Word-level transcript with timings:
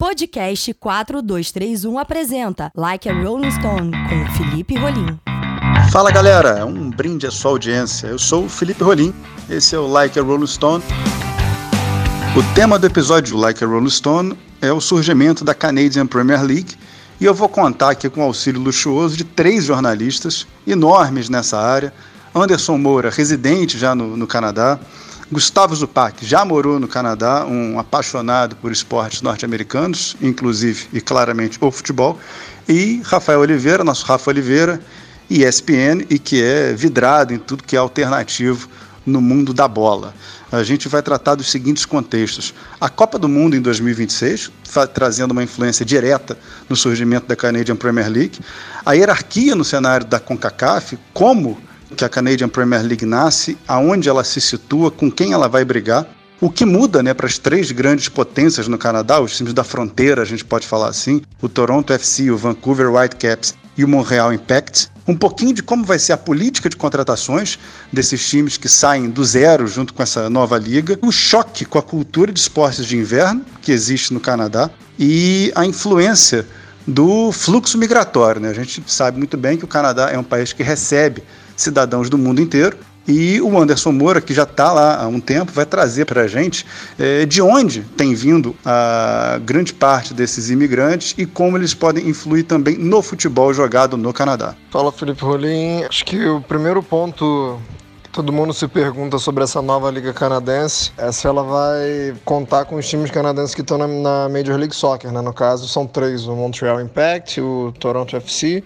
Podcast 0.00 0.72
4231 0.74 1.98
apresenta 1.98 2.70
Like 2.76 3.08
a 3.08 3.12
Rolling 3.12 3.50
Stone 3.50 3.90
com 4.08 4.32
Felipe 4.36 4.76
Rolim. 4.76 5.18
Fala 5.90 6.12
galera, 6.12 6.64
um 6.64 6.88
brinde 6.88 7.26
à 7.26 7.32
sua 7.32 7.50
audiência. 7.50 8.06
Eu 8.06 8.16
sou 8.16 8.44
o 8.44 8.48
Felipe 8.48 8.84
Rolim, 8.84 9.12
esse 9.50 9.74
é 9.74 9.78
o 9.78 9.88
Like 9.88 10.16
a 10.16 10.22
Rolling 10.22 10.46
Stone. 10.46 10.84
O 12.36 12.54
tema 12.54 12.78
do 12.78 12.86
episódio 12.86 13.36
Like 13.36 13.64
a 13.64 13.66
Rolling 13.66 13.90
Stone 13.90 14.38
é 14.62 14.72
o 14.72 14.80
surgimento 14.80 15.44
da 15.44 15.52
Canadian 15.52 16.06
Premier 16.06 16.44
League 16.44 16.76
e 17.20 17.24
eu 17.24 17.34
vou 17.34 17.48
contar 17.48 17.90
aqui 17.90 18.08
com 18.08 18.20
o 18.20 18.24
auxílio 18.24 18.60
luxuoso 18.60 19.16
de 19.16 19.24
três 19.24 19.64
jornalistas 19.64 20.46
enormes 20.64 21.28
nessa 21.28 21.58
área. 21.58 21.92
Anderson 22.32 22.78
Moura, 22.78 23.10
residente 23.10 23.76
já 23.76 23.96
no, 23.96 24.16
no 24.16 24.28
Canadá, 24.28 24.78
Gustavo 25.30 25.76
Zupac 25.76 26.24
já 26.24 26.42
morou 26.42 26.80
no 26.80 26.88
Canadá, 26.88 27.44
um 27.44 27.78
apaixonado 27.78 28.56
por 28.56 28.72
esportes 28.72 29.20
norte-americanos, 29.20 30.16
inclusive 30.22 30.88
e 30.90 31.02
claramente 31.02 31.58
o 31.60 31.70
futebol. 31.70 32.18
E 32.66 33.02
Rafael 33.04 33.40
Oliveira, 33.40 33.84
nosso 33.84 34.06
Rafa 34.06 34.30
Oliveira, 34.30 34.80
ESPN, 35.28 36.06
e 36.08 36.18
que 36.18 36.42
é 36.42 36.72
vidrado 36.72 37.34
em 37.34 37.38
tudo 37.38 37.62
que 37.62 37.76
é 37.76 37.78
alternativo 37.78 38.70
no 39.04 39.20
mundo 39.20 39.52
da 39.52 39.68
bola. 39.68 40.14
A 40.50 40.62
gente 40.62 40.88
vai 40.88 41.02
tratar 41.02 41.34
dos 41.34 41.50
seguintes 41.50 41.84
contextos. 41.84 42.54
A 42.80 42.88
Copa 42.88 43.18
do 43.18 43.28
Mundo 43.28 43.54
em 43.54 43.60
2026, 43.60 44.50
trazendo 44.94 45.32
uma 45.32 45.42
influência 45.42 45.84
direta 45.84 46.38
no 46.70 46.74
surgimento 46.76 47.26
da 47.26 47.36
Canadian 47.36 47.76
Premier 47.76 48.08
League. 48.08 48.38
A 48.84 48.94
hierarquia 48.94 49.54
no 49.54 49.64
cenário 49.64 50.06
da 50.06 50.18
CONCACAF, 50.18 50.98
como 51.12 51.58
que 51.96 52.04
a 52.04 52.08
Canadian 52.08 52.48
Premier 52.48 52.82
League 52.82 53.04
nasce, 53.04 53.56
aonde 53.66 54.08
ela 54.08 54.24
se 54.24 54.40
situa, 54.40 54.90
com 54.90 55.10
quem 55.10 55.32
ela 55.32 55.48
vai 55.48 55.64
brigar. 55.64 56.06
O 56.40 56.48
que 56.48 56.64
muda 56.64 57.02
né, 57.02 57.12
para 57.12 57.26
as 57.26 57.36
três 57.36 57.72
grandes 57.72 58.08
potências 58.08 58.68
no 58.68 58.78
Canadá, 58.78 59.20
os 59.20 59.36
times 59.36 59.52
da 59.52 59.64
fronteira, 59.64 60.22
a 60.22 60.24
gente 60.24 60.44
pode 60.44 60.66
falar 60.66 60.88
assim, 60.88 61.20
o 61.42 61.48
Toronto 61.48 61.92
FC, 61.92 62.30
o 62.30 62.36
Vancouver 62.36 62.92
Whitecaps 62.92 63.54
e 63.76 63.84
o 63.84 63.88
Montreal 63.88 64.32
Impact, 64.32 64.88
um 65.06 65.16
pouquinho 65.16 65.54
de 65.54 65.62
como 65.62 65.84
vai 65.84 65.98
ser 65.98 66.12
a 66.12 66.16
política 66.16 66.68
de 66.68 66.76
contratações 66.76 67.58
desses 67.92 68.28
times 68.28 68.56
que 68.56 68.68
saem 68.68 69.08
do 69.08 69.24
zero 69.24 69.66
junto 69.66 69.94
com 69.94 70.02
essa 70.02 70.28
nova 70.28 70.58
liga, 70.58 70.98
o 71.02 71.10
choque 71.10 71.64
com 71.64 71.78
a 71.78 71.82
cultura 71.82 72.30
de 72.30 72.38
esportes 72.38 72.84
de 72.84 72.96
inverno 72.96 73.44
que 73.62 73.72
existe 73.72 74.12
no 74.12 74.20
Canadá 74.20 74.70
e 74.98 75.50
a 75.54 75.64
influência 75.64 76.46
do 76.86 77.32
fluxo 77.32 77.78
migratório. 77.78 78.40
Né? 78.40 78.50
A 78.50 78.54
gente 78.54 78.82
sabe 78.86 79.18
muito 79.18 79.36
bem 79.36 79.56
que 79.56 79.64
o 79.64 79.68
Canadá 79.68 80.10
é 80.10 80.18
um 80.18 80.24
país 80.24 80.52
que 80.52 80.62
recebe 80.62 81.22
cidadãos 81.58 82.08
do 82.08 82.16
mundo 82.16 82.40
inteiro. 82.40 82.76
E 83.06 83.40
o 83.40 83.58
Anderson 83.58 83.90
Moura, 83.90 84.20
que 84.20 84.34
já 84.34 84.42
está 84.42 84.70
lá 84.70 85.02
há 85.02 85.08
um 85.08 85.18
tempo, 85.18 85.50
vai 85.50 85.64
trazer 85.64 86.04
para 86.04 86.22
a 86.22 86.28
gente 86.28 86.66
é, 86.98 87.24
de 87.24 87.40
onde 87.40 87.80
tem 87.96 88.14
vindo 88.14 88.54
a 88.62 89.40
grande 89.42 89.72
parte 89.72 90.12
desses 90.12 90.50
imigrantes 90.50 91.14
e 91.16 91.24
como 91.24 91.56
eles 91.56 91.72
podem 91.72 92.06
influir 92.06 92.42
também 92.42 92.76
no 92.76 93.00
futebol 93.00 93.52
jogado 93.54 93.96
no 93.96 94.12
Canadá. 94.12 94.54
Fala, 94.70 94.92
Felipe 94.92 95.22
Rolim. 95.22 95.84
Acho 95.84 96.04
que 96.04 96.22
o 96.26 96.42
primeiro 96.42 96.82
ponto 96.82 97.58
Todo 98.12 98.32
mundo 98.32 98.52
se 98.52 98.66
pergunta 98.66 99.18
sobre 99.18 99.44
essa 99.44 99.60
nova 99.60 99.90
liga 99.90 100.12
canadense, 100.12 100.90
é 100.96 101.12
se 101.12 101.26
ela 101.26 101.42
vai 101.42 102.16
contar 102.24 102.64
com 102.64 102.76
os 102.76 102.88
times 102.88 103.10
canadenses 103.10 103.54
que 103.54 103.60
estão 103.60 103.78
na, 103.78 103.86
na 103.86 104.28
Major 104.28 104.56
League 104.56 104.74
Soccer, 104.74 105.12
né? 105.12 105.20
No 105.20 105.32
caso, 105.32 105.68
são 105.68 105.86
três: 105.86 106.26
o 106.26 106.34
Montreal 106.34 106.80
Impact, 106.80 107.40
o 107.40 107.72
Toronto 107.78 108.16
FC 108.16 108.64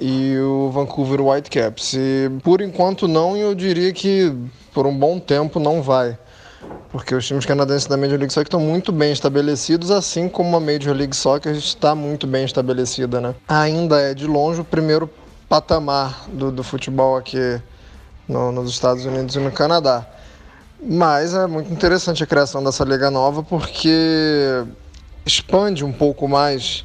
e 0.00 0.36
o 0.38 0.70
Vancouver 0.70 1.20
Whitecaps. 1.20 1.94
E 1.94 2.30
por 2.42 2.60
enquanto 2.60 3.08
não, 3.08 3.36
e 3.36 3.40
eu 3.40 3.54
diria 3.54 3.92
que 3.92 4.34
por 4.72 4.86
um 4.86 4.96
bom 4.96 5.18
tempo 5.18 5.58
não 5.58 5.82
vai. 5.82 6.18
Porque 6.90 7.14
os 7.14 7.26
times 7.26 7.46
canadenses 7.46 7.86
da 7.86 7.96
Major 7.96 8.18
League 8.18 8.32
Soccer 8.32 8.46
estão 8.46 8.60
muito 8.60 8.92
bem 8.92 9.12
estabelecidos, 9.12 9.90
assim 9.90 10.28
como 10.28 10.56
a 10.56 10.60
Major 10.60 10.94
League 10.94 11.16
Soccer 11.16 11.54
está 11.54 11.94
muito 11.94 12.26
bem 12.26 12.44
estabelecida, 12.44 13.20
né? 13.20 13.34
Ainda 13.48 14.00
é 14.00 14.12
de 14.12 14.26
longe 14.26 14.60
o 14.60 14.64
primeiro 14.64 15.08
patamar 15.48 16.26
do, 16.28 16.52
do 16.52 16.62
futebol 16.62 17.16
aqui 17.16 17.60
no, 18.28 18.52
nos 18.52 18.70
Estados 18.70 19.04
Unidos 19.04 19.34
e 19.36 19.38
no 19.38 19.50
Canadá. 19.50 20.06
Mas 20.82 21.34
é 21.34 21.46
muito 21.46 21.72
interessante 21.72 22.22
a 22.22 22.26
criação 22.26 22.62
dessa 22.62 22.84
liga 22.84 23.10
nova 23.10 23.42
porque 23.42 24.64
expande 25.26 25.84
um 25.84 25.92
pouco 25.92 26.26
mais 26.26 26.84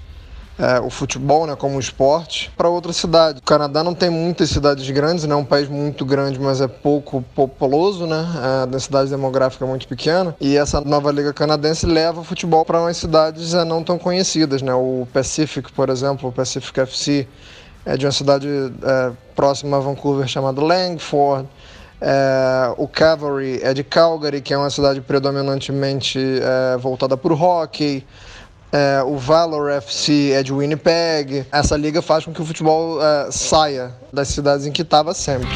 é, 0.57 0.79
o 0.79 0.89
futebol 0.89 1.45
né, 1.45 1.55
como 1.55 1.79
esporte 1.79 2.51
para 2.55 2.69
outra 2.69 2.93
cidade. 2.93 3.39
O 3.39 3.43
Canadá 3.43 3.83
não 3.83 3.93
tem 3.93 4.09
muitas 4.09 4.49
cidades 4.49 4.89
grandes, 4.89 5.25
não 5.25 5.37
é 5.37 5.39
um 5.39 5.45
país 5.45 5.67
muito 5.67 6.05
grande, 6.05 6.39
mas 6.39 6.61
é 6.61 6.67
pouco 6.67 7.23
populoso, 7.35 8.05
né? 8.05 8.25
É, 8.35 8.63
a 8.63 8.65
densidade 8.65 9.09
demográfica 9.09 9.65
é 9.65 9.67
muito 9.67 9.87
pequena. 9.87 10.35
E 10.39 10.55
essa 10.55 10.79
nova 10.81 11.11
liga 11.11 11.33
canadense 11.33 11.85
leva 11.85 12.21
o 12.21 12.23
futebol 12.23 12.63
para 12.63 12.79
umas 12.79 12.97
cidades 12.97 13.53
é, 13.53 13.65
não 13.65 13.83
tão 13.83 13.97
conhecidas, 13.97 14.61
né? 14.61 14.73
O 14.73 15.07
Pacific, 15.11 15.71
por 15.73 15.89
exemplo, 15.89 16.29
o 16.29 16.31
Pacific 16.31 16.79
FC 16.79 17.27
é 17.85 17.97
de 17.97 18.05
uma 18.05 18.11
cidade 18.11 18.47
é, 18.47 19.11
próxima 19.35 19.77
a 19.77 19.79
Vancouver 19.79 20.27
chamada 20.27 20.61
Langford. 20.61 21.47
É, 22.01 22.73
o 22.77 22.87
Cavalry 22.87 23.59
é 23.61 23.73
de 23.73 23.83
Calgary, 23.83 24.41
que 24.41 24.53
é 24.53 24.57
uma 24.57 24.69
cidade 24.69 25.01
predominantemente 25.01 26.19
é, 26.19 26.77
voltada 26.77 27.15
para 27.15 27.33
o 27.33 27.41
hockey. 27.41 28.05
É, 28.77 29.01
o 29.03 29.17
Valor 29.17 29.71
FC 29.71 30.31
é 30.31 30.43
de 30.43 30.51
Winnipeg. 30.51 31.45
Essa 31.49 31.77
liga 31.77 32.01
faz 32.01 32.25
com 32.25 32.33
que 32.33 32.41
o 32.41 32.45
futebol 32.45 33.01
é, 33.01 33.31
saia 33.31 33.93
das 34.11 34.27
cidades 34.27 34.65
em 34.65 34.71
que 34.73 34.81
estava 34.81 35.13
sempre. 35.13 35.47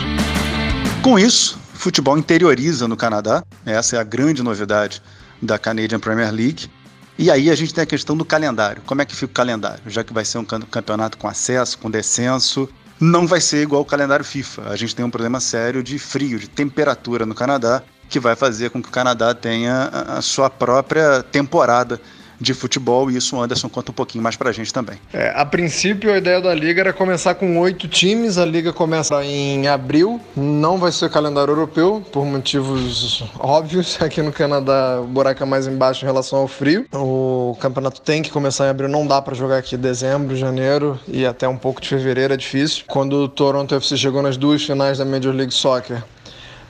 Com 1.04 1.20
isso, 1.20 1.60
futebol 1.74 2.18
interioriza 2.18 2.88
no 2.88 2.96
Canadá. 2.96 3.44
Essa 3.66 3.98
é 3.98 4.00
a 4.00 4.04
grande 4.06 4.42
novidade 4.42 5.02
da 5.42 5.60
Canadian 5.60 6.00
Premier 6.00 6.32
League. 6.32 6.72
E 7.18 7.30
aí 7.30 7.50
a 7.50 7.56
gente 7.56 7.74
tem 7.74 7.84
a 7.84 7.86
questão 7.86 8.16
do 8.16 8.24
calendário. 8.24 8.82
Como 8.86 9.02
é 9.02 9.06
que 9.06 9.14
fica 9.14 9.26
o 9.26 9.36
calendário? 9.36 9.84
Já 9.88 10.02
que 10.02 10.14
vai 10.14 10.24
ser 10.24 10.38
um 10.38 10.46
campeonato 10.46 11.18
com 11.18 11.28
acesso, 11.28 11.78
com 11.78 11.92
descenso, 11.92 12.70
não 13.02 13.28
vai 13.28 13.42
ser 13.42 13.62
igual 13.64 13.82
o 13.82 13.86
calendário 13.86 14.24
FIFA. 14.24 14.70
A 14.70 14.78
gente 14.78 14.96
tem 14.96 15.04
um 15.04 15.12
problema 15.12 15.42
sério 15.42 15.84
de 15.84 16.00
frio, 16.00 16.40
de 16.40 16.48
temperatura 16.48 17.26
no 17.26 17.36
Canadá, 17.36 17.84
que 18.08 18.18
vai 18.18 18.38
fazer 18.38 18.70
com 18.70 18.82
que 18.82 18.88
o 18.88 18.92
Canadá 18.94 19.34
tenha 19.34 19.90
a 20.08 20.22
sua 20.22 20.50
própria 20.50 21.22
temporada 21.22 22.00
de 22.40 22.54
futebol, 22.54 23.10
e 23.12 23.18
isso 23.18 23.36
o 23.36 23.42
Anderson 23.42 23.70
conta 23.70 23.92
um 23.92 23.94
pouquinho 23.94 24.24
mais 24.24 24.36
pra 24.36 24.52
gente 24.52 24.74
também. 24.74 24.98
É, 25.14 25.34
a 25.36 25.46
princípio, 25.46 26.14
a 26.14 26.18
ideia 26.18 26.42
da 26.42 26.54
Liga 26.54 26.82
era 26.82 26.94
começar 26.94 27.36
com 27.36 27.60
oito 27.60 27.88
times, 27.88 28.38
a 28.38 28.46
Liga 28.46 28.72
começa 28.72 29.24
em 29.24 29.68
abril, 29.68 30.20
não 30.36 30.78
vai 30.78 30.92
ser 30.92 31.10
calendário 31.10 31.52
europeu, 31.52 32.04
por 32.12 32.26
motivos 32.26 33.24
óbvios, 33.40 33.98
aqui 34.02 34.22
no 34.22 34.32
Canadá 34.32 35.00
o 35.02 35.06
buraco 35.08 35.44
é 35.44 35.46
mais 35.46 35.68
embaixo 35.68 36.06
em 36.06 36.08
relação 36.08 36.40
ao 36.40 36.48
frio, 36.48 36.86
o 36.94 37.58
campeonato 37.60 38.02
tem 38.02 38.22
que 38.22 38.30
começar 38.30 38.68
em 38.68 38.70
abril, 38.70 38.90
não 38.90 39.06
dá 39.06 39.22
para 39.22 39.36
jogar 39.36 39.58
aqui 39.58 39.76
dezembro, 39.76 40.36
janeiro 40.36 41.00
e 41.08 41.26
até 41.26 41.48
um 41.48 41.58
pouco 41.58 41.82
de 41.82 41.90
fevereiro 41.90 42.34
é 42.34 42.38
difícil. 42.38 42.84
Quando 42.88 43.14
o 43.14 43.28
Toronto 43.28 43.76
FC 43.76 43.98
chegou 43.98 44.22
nas 44.22 44.38
duas 44.38 44.64
finais 44.64 44.98
da 44.98 45.06
Major 45.06 45.34
League 45.34 45.54
Soccer, 45.54 46.04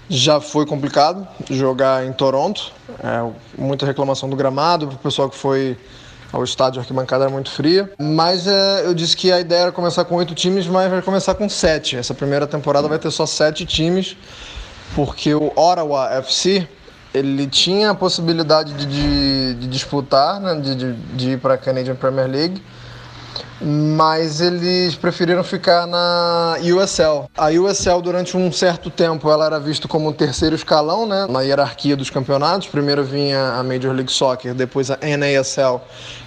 já 0.09 0.41
foi 0.41 0.65
complicado 0.65 1.27
jogar 1.49 2.05
em 2.05 2.11
Toronto, 2.11 2.71
é, 3.03 3.31
muita 3.57 3.85
reclamação 3.85 4.27
do 4.27 4.35
gramado, 4.35 4.87
o 4.87 4.97
pessoal 4.97 5.29
que 5.29 5.37
foi 5.37 5.77
ao 6.31 6.43
estádio, 6.43 6.79
a 6.79 6.81
arquibancada 6.81 7.25
era 7.25 7.31
muito 7.31 7.51
fria. 7.51 7.91
Mas 7.99 8.47
é, 8.47 8.85
eu 8.85 8.93
disse 8.93 9.15
que 9.15 9.31
a 9.31 9.39
ideia 9.39 9.61
era 9.61 9.71
começar 9.71 10.05
com 10.05 10.15
oito 10.15 10.33
times, 10.33 10.67
mas 10.67 10.89
vai 10.89 11.01
começar 11.01 11.35
com 11.35 11.47
sete. 11.47 11.95
Essa 11.95 12.13
primeira 12.13 12.47
temporada 12.47 12.87
vai 12.87 12.99
ter 12.99 13.11
só 13.11 13.25
sete 13.25 13.65
times, 13.65 14.17
porque 14.95 15.33
o 15.33 15.51
Ottawa 15.55 16.09
FC 16.13 16.67
ele 17.13 17.47
tinha 17.47 17.91
a 17.91 17.95
possibilidade 17.95 18.73
de, 18.73 18.85
de, 18.85 19.53
de 19.55 19.67
disputar, 19.67 20.39
né, 20.39 20.55
de, 20.55 20.75
de, 20.75 20.93
de 20.93 21.29
ir 21.31 21.39
para 21.39 21.55
a 21.55 21.57
Canadian 21.57 21.95
Premier 21.95 22.27
League 22.27 22.61
mas 23.61 24.41
eles 24.41 24.95
preferiram 24.95 25.43
ficar 25.43 25.85
na 25.85 26.57
USL. 26.61 27.29
A 27.37 27.49
USL 27.49 28.01
durante 28.01 28.37
um 28.37 28.51
certo 28.51 28.89
tempo 28.89 29.29
ela 29.29 29.45
era 29.45 29.59
vista 29.59 29.87
como 29.87 30.09
o 30.09 30.13
terceiro 30.13 30.55
escalão, 30.55 31.05
né, 31.05 31.27
na 31.29 31.41
hierarquia 31.41 31.95
dos 31.95 32.09
campeonatos. 32.09 32.67
Primeiro 32.67 33.03
vinha 33.03 33.53
a 33.53 33.63
Major 33.63 33.93
League 33.93 34.11
Soccer, 34.11 34.53
depois 34.53 34.89
a 34.89 34.97
NASL, 34.97 35.81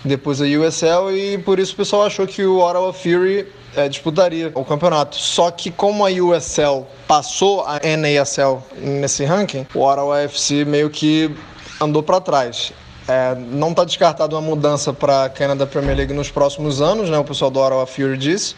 depois 0.04 0.40
a 0.40 0.44
USL 0.44 1.10
e 1.10 1.38
por 1.38 1.58
isso 1.58 1.72
o 1.72 1.76
pessoal 1.76 2.04
achou 2.04 2.26
que 2.26 2.44
o 2.44 2.58
Ottawa 2.58 2.92
Fury 2.92 3.46
é, 3.74 3.88
disputaria 3.88 4.52
o 4.54 4.64
campeonato. 4.64 5.16
Só 5.16 5.50
que 5.50 5.70
como 5.70 6.06
a 6.06 6.10
USL 6.10 6.86
passou 7.06 7.64
a 7.66 7.80
NASL 7.80 8.62
nesse 8.76 9.24
ranking, 9.24 9.66
o 9.74 9.80
Ottawa 9.80 10.20
FC 10.20 10.64
meio 10.64 10.90
que 10.90 11.34
andou 11.80 12.02
para 12.02 12.20
trás. 12.20 12.72
É, 13.08 13.34
não 13.34 13.70
está 13.70 13.84
descartado 13.84 14.36
uma 14.36 14.42
mudança 14.42 14.92
para 14.92 15.24
a 15.24 15.28
Canada 15.28 15.66
Premier 15.66 15.96
League 15.96 16.14
nos 16.14 16.30
próximos 16.30 16.80
anos, 16.80 17.10
né? 17.10 17.18
O 17.18 17.24
pessoal 17.24 17.50
do 17.50 17.58
Ottawa 17.58 17.86
Fury 17.86 18.16
disse, 18.16 18.54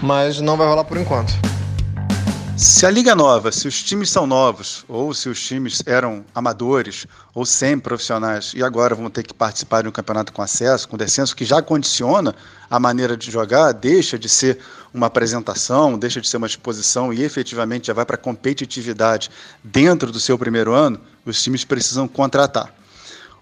mas 0.00 0.40
não 0.40 0.56
vai 0.56 0.66
rolar 0.66 0.84
por 0.84 0.96
enquanto. 0.96 1.32
Se 2.56 2.86
a 2.86 2.90
liga 2.90 3.16
nova, 3.16 3.50
se 3.50 3.66
os 3.66 3.82
times 3.82 4.08
são 4.10 4.28
novos, 4.28 4.84
ou 4.88 5.12
se 5.12 5.28
os 5.28 5.44
times 5.44 5.82
eram 5.86 6.24
amadores 6.32 7.04
ou 7.34 7.44
semi-profissionais 7.44 8.52
e 8.54 8.62
agora 8.62 8.94
vão 8.94 9.10
ter 9.10 9.24
que 9.24 9.34
participar 9.34 9.82
de 9.82 9.88
um 9.88 9.92
campeonato 9.92 10.32
com 10.32 10.40
acesso, 10.40 10.88
com 10.88 10.96
descenso, 10.96 11.34
que 11.34 11.44
já 11.44 11.60
condiciona 11.60 12.32
a 12.70 12.78
maneira 12.78 13.16
de 13.16 13.28
jogar, 13.28 13.72
deixa 13.72 14.16
de 14.16 14.28
ser 14.28 14.60
uma 14.94 15.08
apresentação, 15.08 15.98
deixa 15.98 16.20
de 16.20 16.28
ser 16.28 16.36
uma 16.36 16.46
exposição 16.46 17.12
e 17.12 17.24
efetivamente 17.24 17.88
já 17.88 17.92
vai 17.92 18.06
para 18.06 18.16
competitividade 18.16 19.32
dentro 19.62 20.12
do 20.12 20.20
seu 20.20 20.38
primeiro 20.38 20.72
ano, 20.72 21.00
os 21.26 21.42
times 21.42 21.64
precisam 21.64 22.06
contratar. 22.06 22.72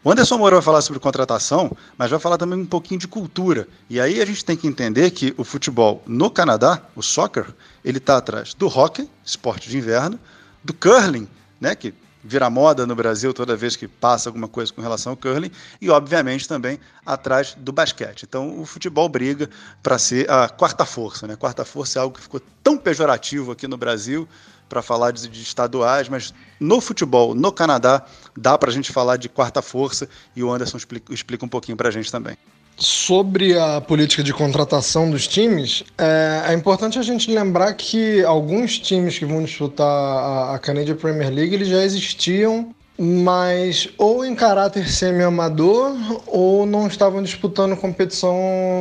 O 0.04 0.10
Anderson 0.10 0.37
Moura 0.37 0.56
vai 0.56 0.64
falar 0.64 0.82
sobre 0.82 0.99
contratação, 0.99 1.70
mas 1.96 2.10
vai 2.10 2.19
falar 2.19 2.37
também 2.37 2.58
um 2.58 2.66
pouquinho 2.66 2.99
de 2.99 3.06
cultura. 3.06 3.69
E 3.88 4.00
aí 4.00 4.20
a 4.20 4.25
gente 4.25 4.44
tem 4.44 4.56
que 4.56 4.66
entender 4.66 5.12
que 5.12 5.32
o 5.38 5.44
futebol 5.44 6.02
no 6.08 6.28
Canadá, 6.28 6.82
o 6.96 7.02
soccer, 7.02 7.46
ele 7.84 7.99
está 7.99 8.16
atrás 8.16 8.52
do 8.52 8.66
hockey, 8.66 9.08
esporte 9.25 9.70
de 9.70 9.78
inverno, 9.78 10.19
do 10.64 10.75
curling, 10.75 11.28
né, 11.60 11.76
que 11.76 11.94
vira 12.25 12.50
moda 12.50 12.84
no 12.84 12.96
Brasil 12.96 13.32
toda 13.32 13.54
vez 13.54 13.76
que 13.76 13.87
passa 13.87 14.28
alguma 14.28 14.49
coisa 14.49 14.72
com 14.72 14.82
relação 14.82 15.12
ao 15.12 15.16
curling, 15.16 15.52
e 15.81 15.88
obviamente 15.88 16.49
também 16.49 16.81
atrás 17.06 17.54
do 17.56 17.70
basquete. 17.70 18.25
Então 18.25 18.60
o 18.60 18.66
futebol 18.66 19.08
briga 19.08 19.49
para 19.84 19.99
ser 19.99 20.28
a 20.28 20.49
quarta 20.49 20.84
força. 20.84 21.28
Né? 21.28 21.37
Quarta 21.37 21.64
força 21.64 22.00
é 22.00 22.02
algo 22.02 22.16
que 22.16 22.22
ficou 22.22 22.40
tão 22.60 22.76
pejorativo 22.76 23.52
aqui 23.52 23.69
no 23.69 23.76
Brasil 23.76 24.28
para 24.72 24.80
falar 24.80 25.10
de, 25.10 25.28
de, 25.28 25.42
estaduais, 25.42 26.08
mas 26.08 26.32
no 26.58 26.80
futebol, 26.80 27.34
no 27.34 27.52
Canadá, 27.52 28.02
dá 28.34 28.56
para 28.56 28.70
a 28.70 28.72
gente 28.72 28.90
falar 28.90 29.19
de 29.19 29.28
quarta 29.28 29.60
força 29.60 30.08
e 30.34 30.42
o 30.42 30.50
Anderson 30.50 30.78
explica, 30.78 31.12
explica 31.12 31.44
um 31.44 31.48
pouquinho 31.48 31.76
para 31.76 31.90
a 31.90 31.92
gente 31.92 32.10
também. 32.10 32.38
Sobre 32.78 33.58
a 33.58 33.82
política 33.82 34.22
de 34.22 34.32
contratação 34.32 35.10
dos 35.10 35.28
times, 35.28 35.84
é, 35.98 36.44
é, 36.46 36.54
importante 36.54 36.98
a 36.98 37.02
gente 37.02 37.30
lembrar 37.30 37.74
que 37.74 38.24
alguns 38.24 38.78
times 38.78 39.19
que 39.19 39.26
vão 39.26 39.44
disputar 39.44 39.86
a, 39.86 40.54
a 40.54 40.58
Canadian 40.58 40.96
Premier 40.96 41.28
League 41.28 41.54
eles 41.54 41.68
já 41.68 41.84
existiam, 41.84 42.75
mas 42.98 43.90
ou 43.98 44.25
em 44.25 44.34
caráter 44.34 44.88
semi-amador 44.88 45.94
ou 46.26 46.64
não 46.64 46.86
estavam 46.86 47.22
disputando 47.22 47.76
competição 47.76 48.34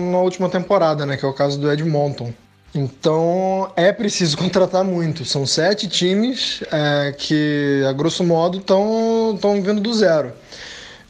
na 0.10 0.20
última 0.20 0.48
temporada, 0.48 1.06
né? 1.06 1.18
Que 1.18 1.26
é 1.26 1.28
o 1.28 1.34
caso 1.34 1.60
do 1.60 1.70
Edmonton. 1.70 2.34
Então 2.74 3.72
é 3.76 3.92
preciso 3.92 4.38
contratar 4.40 4.84
muito. 4.84 5.26
São 5.26 5.46
sete 5.46 5.88
times 5.88 6.64
é, 6.72 7.14
que, 7.18 7.84
a 7.88 7.94
grosso 7.94 8.24
modo, 8.24 8.60
estão 8.60 9.62
vindo 9.62 9.82
do 9.82 9.94
zero. 9.94 10.32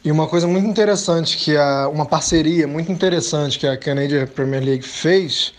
E 0.04 0.10
uma 0.10 0.26
coisa 0.26 0.48
muito 0.48 0.66
interessante 0.66 1.36
que 1.36 1.56
a, 1.56 1.88
uma 1.88 2.04
parceria 2.04 2.66
muito 2.66 2.90
interessante 2.90 3.58
que 3.58 3.66
a 3.66 3.76
Canadian 3.76 4.26
Premier 4.26 4.62
League 4.62 4.82
fez 4.82 5.54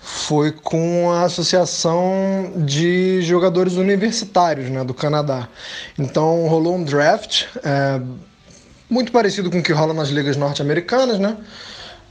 foi 0.00 0.52
com 0.52 1.10
a 1.10 1.24
Associação 1.24 2.52
de 2.56 3.22
Jogadores 3.22 3.74
Universitários 3.74 4.68
né, 4.68 4.84
do 4.84 4.94
Canadá. 4.94 5.48
Então 5.98 6.46
rolou 6.46 6.76
um 6.76 6.84
draft 6.84 7.44
é, 7.64 8.00
muito 8.88 9.10
parecido 9.10 9.50
com 9.50 9.58
o 9.58 9.62
que 9.62 9.72
rola 9.72 9.94
nas 9.94 10.10
ligas 10.10 10.36
norte-americanas, 10.36 11.18
né? 11.18 11.36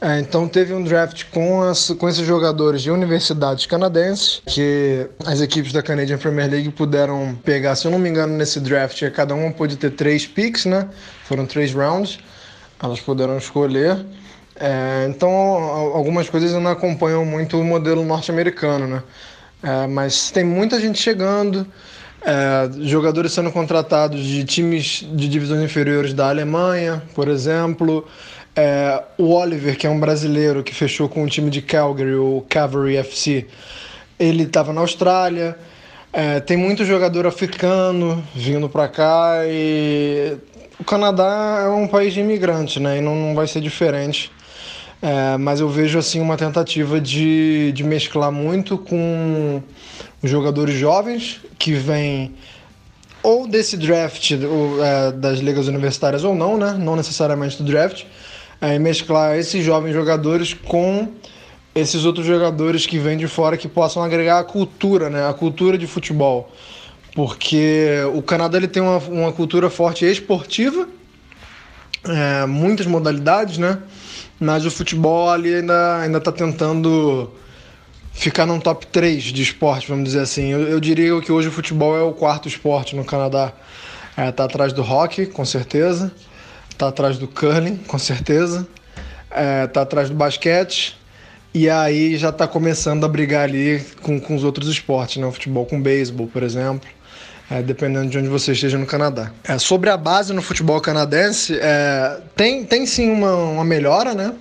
É, 0.04 0.20
então 0.20 0.48
teve 0.48 0.74
um 0.74 0.84
draft 0.84 1.26
com, 1.32 1.62
as, 1.62 1.92
com 1.92 2.10
esses 2.10 2.26
jogadores 2.26 2.82
de 2.82 2.90
universidades 2.90 3.68
canadenses, 3.68 4.42
que 4.48 5.08
as 5.24 5.42
equipes 5.42 5.72
da 5.72 5.84
Canadian 5.84 6.18
Premier 6.18 6.50
League 6.50 6.72
puderam 6.72 7.38
pegar, 7.44 7.76
se 7.76 7.86
eu 7.86 7.92
não 7.92 8.00
me 8.00 8.10
engano, 8.10 8.36
nesse 8.36 8.60
draft, 8.60 9.00
cada 9.12 9.36
uma 9.36 9.52
pôde 9.52 9.78
ter 9.78 9.92
três 9.92 10.26
picks, 10.26 10.66
né? 10.66 10.90
Foram 11.26 11.46
três 11.46 11.72
rounds, 11.72 12.18
elas 12.82 13.00
puderam 13.00 13.38
escolher. 13.38 14.04
É, 14.56 15.06
então 15.08 15.30
algumas 15.30 16.28
coisas 16.28 16.52
não 16.52 16.72
acompanham 16.72 17.24
muito 17.24 17.60
o 17.60 17.64
modelo 17.64 18.04
norte-americano, 18.04 18.88
né? 18.88 19.04
É, 19.62 19.86
mas 19.86 20.32
tem 20.32 20.44
muita 20.44 20.82
gente 20.82 21.00
chegando. 21.00 21.68
É, 22.24 22.70
jogadores 22.88 23.34
sendo 23.34 23.52
contratados 23.52 24.24
de 24.24 24.44
times 24.44 25.06
de 25.14 25.28
divisões 25.28 25.62
inferiores 25.64 26.14
da 26.14 26.30
Alemanha, 26.30 27.02
por 27.16 27.28
exemplo, 27.28 28.08
é, 28.56 29.02
o 29.18 29.34
Oliver, 29.34 29.78
que 29.78 29.88
é 29.88 29.90
um 29.90 30.00
brasileiro 30.00 30.64
que 30.64 30.74
fechou 30.74 31.08
com 31.08 31.24
o 31.24 31.28
time 31.28 31.50
de 31.50 31.62
Calgary, 31.62 32.16
o 32.16 32.46
Cavalry 32.50 32.98
FC, 32.98 33.48
ele 34.20 34.44
estava 34.44 34.74
na 34.74 34.82
Austrália. 34.82 35.58
É, 36.12 36.42
tem 36.42 36.58
muito 36.58 36.84
jogador 36.84 37.26
africano 37.26 38.22
vindo 38.36 38.68
para 38.68 38.88
cá 38.90 39.44
e 39.46 40.38
o 40.78 40.84
Canadá 40.84 41.62
é 41.64 41.70
um 41.70 41.88
país 41.88 42.14
de 42.14 42.20
imigrantes, 42.20 42.82
né? 42.82 42.98
E 42.98 43.02
não, 43.02 43.16
não 43.16 43.36
vai 43.36 43.48
ser 43.48 43.62
diferente. 43.62 44.30
É, 45.02 45.38
mas 45.38 45.60
eu 45.60 45.70
vejo 45.70 45.98
assim 45.98 46.20
uma 46.20 46.38
tentativa 46.38 47.00
de, 47.00 47.72
de 47.72 47.84
mesclar 47.84 48.32
muito 48.32 48.78
com 48.78 49.64
os 50.22 50.30
jogadores 50.30 50.76
jovens 50.76 51.40
que 51.58 51.72
vêm 51.74 52.36
ou 53.24 53.48
desse 53.48 53.78
draft 53.78 54.32
ou, 54.32 54.84
é, 54.84 55.12
das 55.12 55.40
ligas 55.40 55.68
universitárias 55.68 56.24
ou 56.24 56.36
não, 56.36 56.58
né? 56.58 56.76
Não 56.78 56.96
necessariamente 56.98 57.58
do 57.58 57.64
draft 57.64 58.04
é, 58.62 58.78
mesclar 58.78 59.36
esses 59.38 59.66
jovens 59.66 59.92
jogadores 59.92 60.54
com 60.54 61.12
esses 61.74 62.06
outros 62.06 62.26
jogadores 62.26 62.86
que 62.86 63.00
vêm 63.00 63.18
de 63.18 63.28
fora 63.28 63.58
que 63.58 63.68
possam 63.68 64.04
agregar 64.04 64.40
a 64.40 64.44
cultura, 64.44 65.10
né? 65.10 65.28
A 65.28 65.34
cultura 65.34 65.78
de 65.78 65.88
futebol. 65.88 66.52
Porque 67.16 67.88
o 68.14 68.22
Canadá 68.22 68.58
ele 68.58 68.68
tem 68.68 68.84
uma, 68.84 68.98
uma 68.98 69.32
cultura 69.34 69.70
forte 69.70 70.06
esportiva, 70.06 70.88
é, 72.06 72.46
muitas 72.46 72.86
modalidades, 72.86 73.58
né? 73.58 73.80
Mas 74.40 74.66
o 74.66 74.72
futebol 74.72 75.30
ali 75.30 75.56
ainda, 75.56 75.98
ainda 76.00 76.20
tá 76.20 76.32
tentando 76.32 77.32
ficar 78.14 78.46
num 78.46 78.60
top 78.60 78.88
3 78.88 79.24
de 79.24 79.42
esporte, 79.42 79.88
vamos 79.88 80.06
dizer 80.06 80.22
assim. 80.22 80.50
Eu, 80.50 80.62
eu 80.62 80.80
diria 80.80 81.20
que 81.22 81.32
hoje 81.32 81.48
o 81.48 81.52
futebol 81.52 81.98
é 81.98 82.02
o 82.02 82.14
quarto 82.14 82.48
esporte 82.48 82.96
no 82.96 83.04
Canadá. 83.04 83.54
É, 84.16 84.30
tá 84.32 84.44
atrás 84.44 84.74
do 84.74 84.82
hockey, 84.82 85.26
com 85.26 85.46
certeza 85.46 86.12
tá 86.82 86.88
atrás 86.88 87.20
do 87.20 87.28
curling, 87.28 87.78
com 87.88 88.00
certeza, 88.00 88.68
é, 89.30 89.68
tá 89.68 89.84
atrás 89.84 90.10
do 90.10 90.16
basquete, 90.16 91.00
e 91.54 91.70
aí 91.70 92.18
já 92.18 92.32
tá 92.32 92.48
começando 92.48 93.06
a 93.06 93.08
brigar 93.08 93.44
ali 93.44 93.86
com, 94.02 94.20
com 94.20 94.36
os 94.36 94.44
outros 94.44 94.68
esportes, 94.68 95.18
né? 95.18 95.28
O 95.28 95.32
futebol 95.32 95.66
com 95.66 95.80
beisebol, 95.80 96.28
por 96.28 96.42
exemplo. 96.42 96.90
É, 97.50 97.62
dependendo 97.62 98.10
de 98.10 98.18
onde 98.18 98.30
você 98.30 98.54
esteja 98.54 98.78
no 98.78 98.86
Canadá. 98.86 99.30
É, 99.44 99.58
sobre 99.58 99.90
a 99.90 99.98
base 99.98 100.32
no 100.32 100.42
futebol 100.42 100.80
canadense, 100.80 101.60
é, 101.62 102.22
tem, 102.34 102.64
tem 102.64 102.86
sim 102.86 103.12
uma, 103.12 103.36
uma 103.36 103.66
melhora, 103.66 104.16
né? 104.16 104.34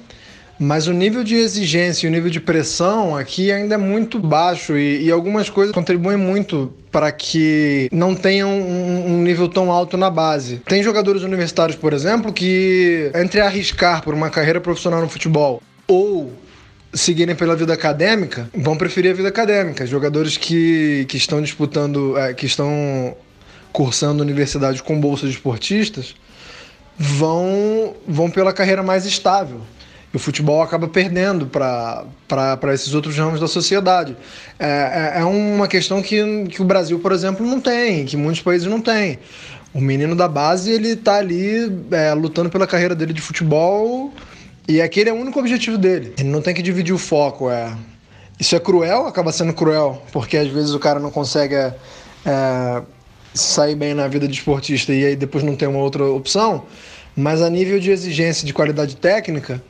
Mas 0.63 0.87
o 0.87 0.93
nível 0.93 1.25
de 1.25 1.37
exigência 1.37 2.07
e 2.07 2.11
o 2.11 2.13
nível 2.13 2.29
de 2.29 2.39
pressão 2.39 3.17
aqui 3.17 3.51
ainda 3.51 3.77
é 3.77 3.79
muito 3.79 4.19
baixo 4.19 4.77
e, 4.77 5.07
e 5.07 5.11
algumas 5.11 5.49
coisas 5.49 5.75
contribuem 5.75 6.19
muito 6.19 6.71
para 6.93 7.11
que 7.11 7.89
não 7.91 8.15
tenham 8.15 8.51
um, 8.51 9.15
um, 9.15 9.23
nível 9.23 9.49
tão 9.49 9.73
alto 9.73 9.97
na 9.97 10.11
base. 10.11 10.57
Tem 10.67 10.83
jogadores 10.83 11.23
universitários, 11.23 11.79
por 11.79 11.95
exemplo, 11.95 12.31
que 12.31 13.11
entre 13.15 13.41
arriscar 13.41 14.03
por 14.03 14.13
uma 14.13 14.29
carreira 14.29 14.61
profissional 14.61 15.01
no 15.01 15.09
futebol 15.09 15.63
ou 15.89 16.31
seguirem 16.93 17.35
pela 17.35 17.57
vida 17.57 17.73
acadêmica, 17.73 18.51
vão 18.55 18.77
preferir 18.77 19.13
a 19.13 19.15
vida 19.15 19.29
acadêmica. 19.31 19.87
Jogadores 19.87 20.37
que, 20.37 21.07
que 21.09 21.17
estão 21.17 21.41
disputando, 21.41 22.19
é, 22.19 22.35
que 22.35 22.45
estão 22.45 23.17
cursando 23.73 24.23
universidade 24.23 24.83
com 24.83 25.01
bolsa 25.01 25.27
de 25.27 25.33
esportistas, 25.33 26.15
vão, 26.99 27.95
vão 28.07 28.31
pela 28.31 28.53
carreira 28.53 28.83
mais 28.83 29.07
estável. 29.07 29.63
E 30.13 30.17
o 30.17 30.19
futebol 30.19 30.61
acaba 30.61 30.89
perdendo 30.89 31.47
para 31.47 32.75
esses 32.75 32.95
outros 32.95 33.17
ramos 33.17 33.39
da 33.39 33.47
sociedade. 33.47 34.17
É, 34.59 35.15
é, 35.17 35.21
é, 35.21 35.25
uma 35.25 35.69
questão 35.69 36.03
que, 36.03 36.47
que 36.49 36.61
o 36.61 36.65
Brasil, 36.65 36.99
por 36.99 37.13
exemplo, 37.13 37.47
não 37.47 37.61
tem, 37.61 38.05
que 38.05 38.17
muitos 38.17 38.43
países 38.43 38.67
não 38.67 38.81
têm. 38.81 39.19
O 39.73 39.81
menino 39.81 40.17
da 40.17 40.27
base, 40.27 40.71
ele 40.73 40.97
tá 40.97 41.17
ali 41.17 41.73
é, 41.93 42.13
lutando 42.13 42.51
pela 42.51 42.67
carreira 42.67 42.95
dele 42.95 43.13
de 43.13 43.21
futebol 43.21 44.13
e 44.71 44.81
aquele 44.81 45.11
é 45.11 45.13
o 45.13 45.17
único 45.17 45.39
objetivo 45.39 45.79
dele. 45.79 46.15
Ele 46.19 46.29
não 46.29 46.41
tem 46.41 46.55
que 46.55 46.63
dividir 46.63 46.95
o 46.95 46.99
foco. 46.99 47.51
É... 47.51 47.73
Isso 48.39 48.57
é 48.57 48.61
cruel, 48.61 49.07
acaba 49.07 49.33
sendo 49.33 49.53
cruel, 49.53 50.03
porque 50.13 50.37
às 50.37 50.49
vezes 50.49 50.73
o 50.73 50.79
cara 50.79 50.99
não 50.99 51.11
consegue 51.11 51.55
é, 51.57 51.75
sair 53.35 53.75
bem 53.75 53.95
na 53.95 54.09
vida 54.09 54.27
de 54.27 54.35
esportista 54.35 54.95
e 54.95 55.05
aí 55.05 55.17
depois 55.17 55.45
não 55.45 55.55
tem 55.57 55.69
uma 55.69 55.81
outra 55.81 56.05
opção. 56.05 56.65
Mas 57.17 57.43
a 57.43 57.51
nível 57.51 57.79
de 57.79 57.91
exigência 57.91 58.47
de 58.47 58.55
qualidade 58.55 58.97
técnica, 58.97 59.63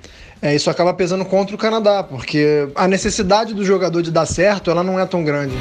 é, 0.42 0.54
isso 0.54 0.70
acaba 0.70 0.94
pesando 0.94 1.24
contra 1.24 1.54
o 1.54 1.58
Canadá, 1.58 2.02
porque 2.02 2.68
a 2.74 2.88
necessidade 2.88 3.52
do 3.52 3.64
jogador 3.64 4.02
de 4.02 4.10
dar 4.10 4.26
certo 4.26 4.70
ela 4.70 4.82
não 4.82 4.98
é 4.98 5.04
tão 5.04 5.22
grande. 5.22 5.54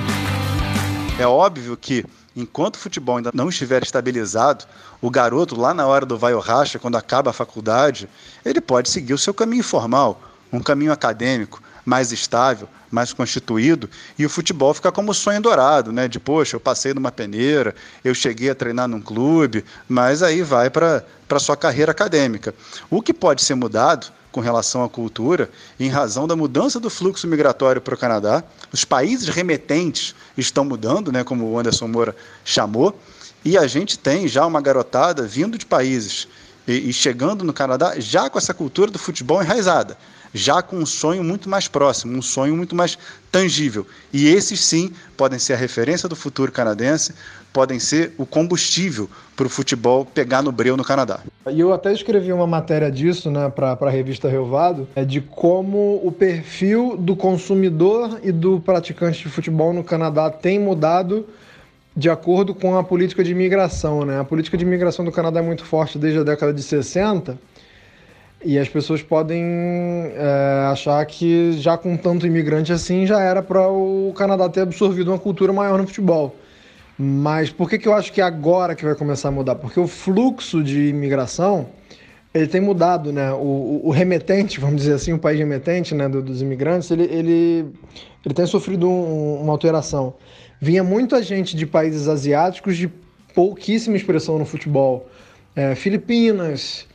É 1.19 1.27
óbvio 1.27 1.75
que 1.75 2.05
enquanto 2.35 2.75
o 2.75 2.79
futebol 2.79 3.17
ainda 3.17 3.31
não 3.33 3.49
estiver 3.49 3.83
estabilizado, 3.83 4.65
o 5.01 5.09
garoto 5.09 5.59
lá 5.59 5.73
na 5.73 5.85
hora 5.85 6.05
do 6.05 6.17
vai 6.17 6.33
ou 6.33 6.39
racha, 6.39 6.79
quando 6.79 6.95
acaba 6.95 7.31
a 7.31 7.33
faculdade, 7.33 8.07
ele 8.45 8.61
pode 8.61 8.89
seguir 8.89 9.13
o 9.13 9.17
seu 9.17 9.33
caminho 9.33 9.63
formal, 9.63 10.21
um 10.51 10.61
caminho 10.61 10.93
acadêmico 10.93 11.61
mais 11.85 12.11
estável, 12.11 12.67
mais 12.91 13.13
constituído, 13.13 13.89
e 14.17 14.25
o 14.25 14.29
futebol 14.29 14.73
fica 14.73 14.91
como 14.91 15.13
sonho 15.13 15.41
dourado, 15.41 15.91
né? 15.91 16.07
De 16.07 16.19
poxa, 16.19 16.55
eu 16.55 16.59
passei 16.59 16.93
numa 16.93 17.11
peneira, 17.11 17.75
eu 18.03 18.13
cheguei 18.13 18.49
a 18.49 18.55
treinar 18.55 18.87
num 18.87 19.01
clube, 19.01 19.63
mas 19.87 20.23
aí 20.23 20.41
vai 20.41 20.69
para 20.69 21.03
a 21.29 21.39
sua 21.39 21.55
carreira 21.55 21.91
acadêmica. 21.91 22.53
O 22.89 23.01
que 23.01 23.13
pode 23.13 23.43
ser 23.43 23.55
mudado 23.55 24.11
com 24.31 24.39
relação 24.39 24.83
à 24.83 24.89
cultura, 24.89 25.49
em 25.79 25.89
razão 25.89 26.27
da 26.27 26.35
mudança 26.35 26.79
do 26.79 26.89
fluxo 26.89 27.27
migratório 27.27 27.81
para 27.81 27.95
o 27.95 27.97
Canadá. 27.97 28.43
Os 28.71 28.85
países 28.85 29.27
remetentes 29.27 30.15
estão 30.37 30.63
mudando, 30.63 31.11
né, 31.11 31.23
como 31.23 31.45
o 31.45 31.57
Anderson 31.57 31.87
Moura 31.87 32.15
chamou, 32.45 32.97
e 33.43 33.57
a 33.57 33.65
gente 33.67 33.97
tem 33.97 34.27
já 34.27 34.45
uma 34.45 34.61
garotada 34.61 35.23
vindo 35.23 35.57
de 35.57 35.65
países 35.65 36.27
e, 36.67 36.89
e 36.89 36.93
chegando 36.93 37.43
no 37.43 37.53
Canadá 37.53 37.95
já 37.97 38.29
com 38.29 38.37
essa 38.37 38.53
cultura 38.53 38.91
do 38.91 38.99
futebol 38.99 39.41
enraizada 39.41 39.97
já 40.33 40.61
com 40.61 40.77
um 40.77 40.85
sonho 40.85 41.23
muito 41.23 41.49
mais 41.49 41.67
próximo, 41.67 42.17
um 42.17 42.21
sonho 42.21 42.55
muito 42.55 42.75
mais 42.75 42.97
tangível. 43.31 43.85
E 44.13 44.27
esses 44.27 44.63
sim 44.63 44.91
podem 45.17 45.39
ser 45.39 45.53
a 45.53 45.57
referência 45.57 46.07
do 46.07 46.15
futuro 46.15 46.51
canadense, 46.51 47.13
podem 47.51 47.79
ser 47.79 48.13
o 48.17 48.25
combustível 48.25 49.09
para 49.35 49.47
o 49.47 49.49
futebol 49.49 50.05
pegar 50.05 50.41
no 50.41 50.51
breu 50.51 50.77
no 50.77 50.83
Canadá. 50.83 51.21
E 51.49 51.59
eu 51.59 51.73
até 51.73 51.91
escrevi 51.91 52.31
uma 52.31 52.45
matéria 52.45 52.91
disso 52.91 53.31
né, 53.31 53.49
para 53.49 53.77
a 53.79 53.89
revista 53.89 54.29
Relvado, 54.29 54.87
é 54.95 55.03
de 55.03 55.19
como 55.19 55.99
o 56.03 56.11
perfil 56.11 56.95
do 56.95 57.15
consumidor 57.15 58.19
e 58.23 58.31
do 58.31 58.59
praticante 58.59 59.23
de 59.23 59.29
futebol 59.29 59.73
no 59.73 59.83
Canadá 59.83 60.29
tem 60.29 60.59
mudado 60.59 61.25
de 61.99 62.09
acordo 62.09 62.55
com 62.55 62.77
a 62.77 62.83
política 62.83 63.21
de 63.21 63.31
imigração. 63.31 64.05
Né? 64.05 64.19
A 64.19 64.23
política 64.23 64.57
de 64.57 64.63
imigração 64.63 65.03
do 65.03 65.11
Canadá 65.11 65.41
é 65.41 65.43
muito 65.43 65.65
forte 65.65 65.99
desde 65.99 66.19
a 66.19 66.23
década 66.23 66.53
de 66.53 66.63
60 66.63 67.37
e 68.43 68.57
as 68.57 68.69
pessoas 68.69 69.01
podem 69.03 69.43
é, 69.43 70.69
achar 70.71 71.05
que 71.05 71.51
já 71.59 71.77
com 71.77 71.97
tanto 71.97 72.25
imigrante 72.25 72.71
assim 72.71 73.05
já 73.05 73.19
era 73.19 73.43
para 73.43 73.67
o 73.67 74.13
Canadá 74.15 74.47
ter 74.47 74.61
absorvido 74.61 75.11
uma 75.11 75.19
cultura 75.19 75.51
maior 75.51 75.77
no 75.77 75.85
futebol. 75.85 76.33
Mas 76.97 77.49
por 77.49 77.69
que, 77.69 77.77
que 77.77 77.87
eu 77.87 77.93
acho 77.93 78.13
que 78.13 78.21
é 78.21 78.23
agora 78.23 78.75
que 78.75 78.85
vai 78.85 78.95
começar 78.95 79.27
a 79.27 79.31
mudar? 79.31 79.55
Porque 79.55 79.79
o 79.79 79.87
fluxo 79.87 80.63
de 80.63 80.87
imigração 80.87 81.67
ele 82.33 82.47
tem 82.47 82.61
mudado, 82.61 83.11
né? 83.11 83.31
O, 83.33 83.81
o, 83.85 83.89
remetente, 83.89 84.59
vamos 84.59 84.77
dizer 84.77 84.93
assim, 84.93 85.13
o 85.13 85.19
país 85.19 85.39
remetente 85.39 85.95
né, 85.95 86.07
dos 86.07 86.41
imigrantes, 86.41 86.91
ele, 86.91 87.03
ele, 87.03 87.73
ele 88.23 88.33
tem 88.35 88.45
sofrido 88.45 88.87
um, 88.87 89.41
uma 89.41 89.51
alteração. 89.51 90.13
Vinha 90.61 90.83
muita 90.83 91.23
gente 91.23 91.55
de 91.55 91.65
países 91.65 92.07
asiáticos 92.07 92.77
de 92.77 92.91
pouquíssima 93.33 93.95
expressão 93.95 94.37
no 94.37 94.45
futebol. 94.45 95.09
É, 95.55 95.75
Filipinas, 95.75 96.85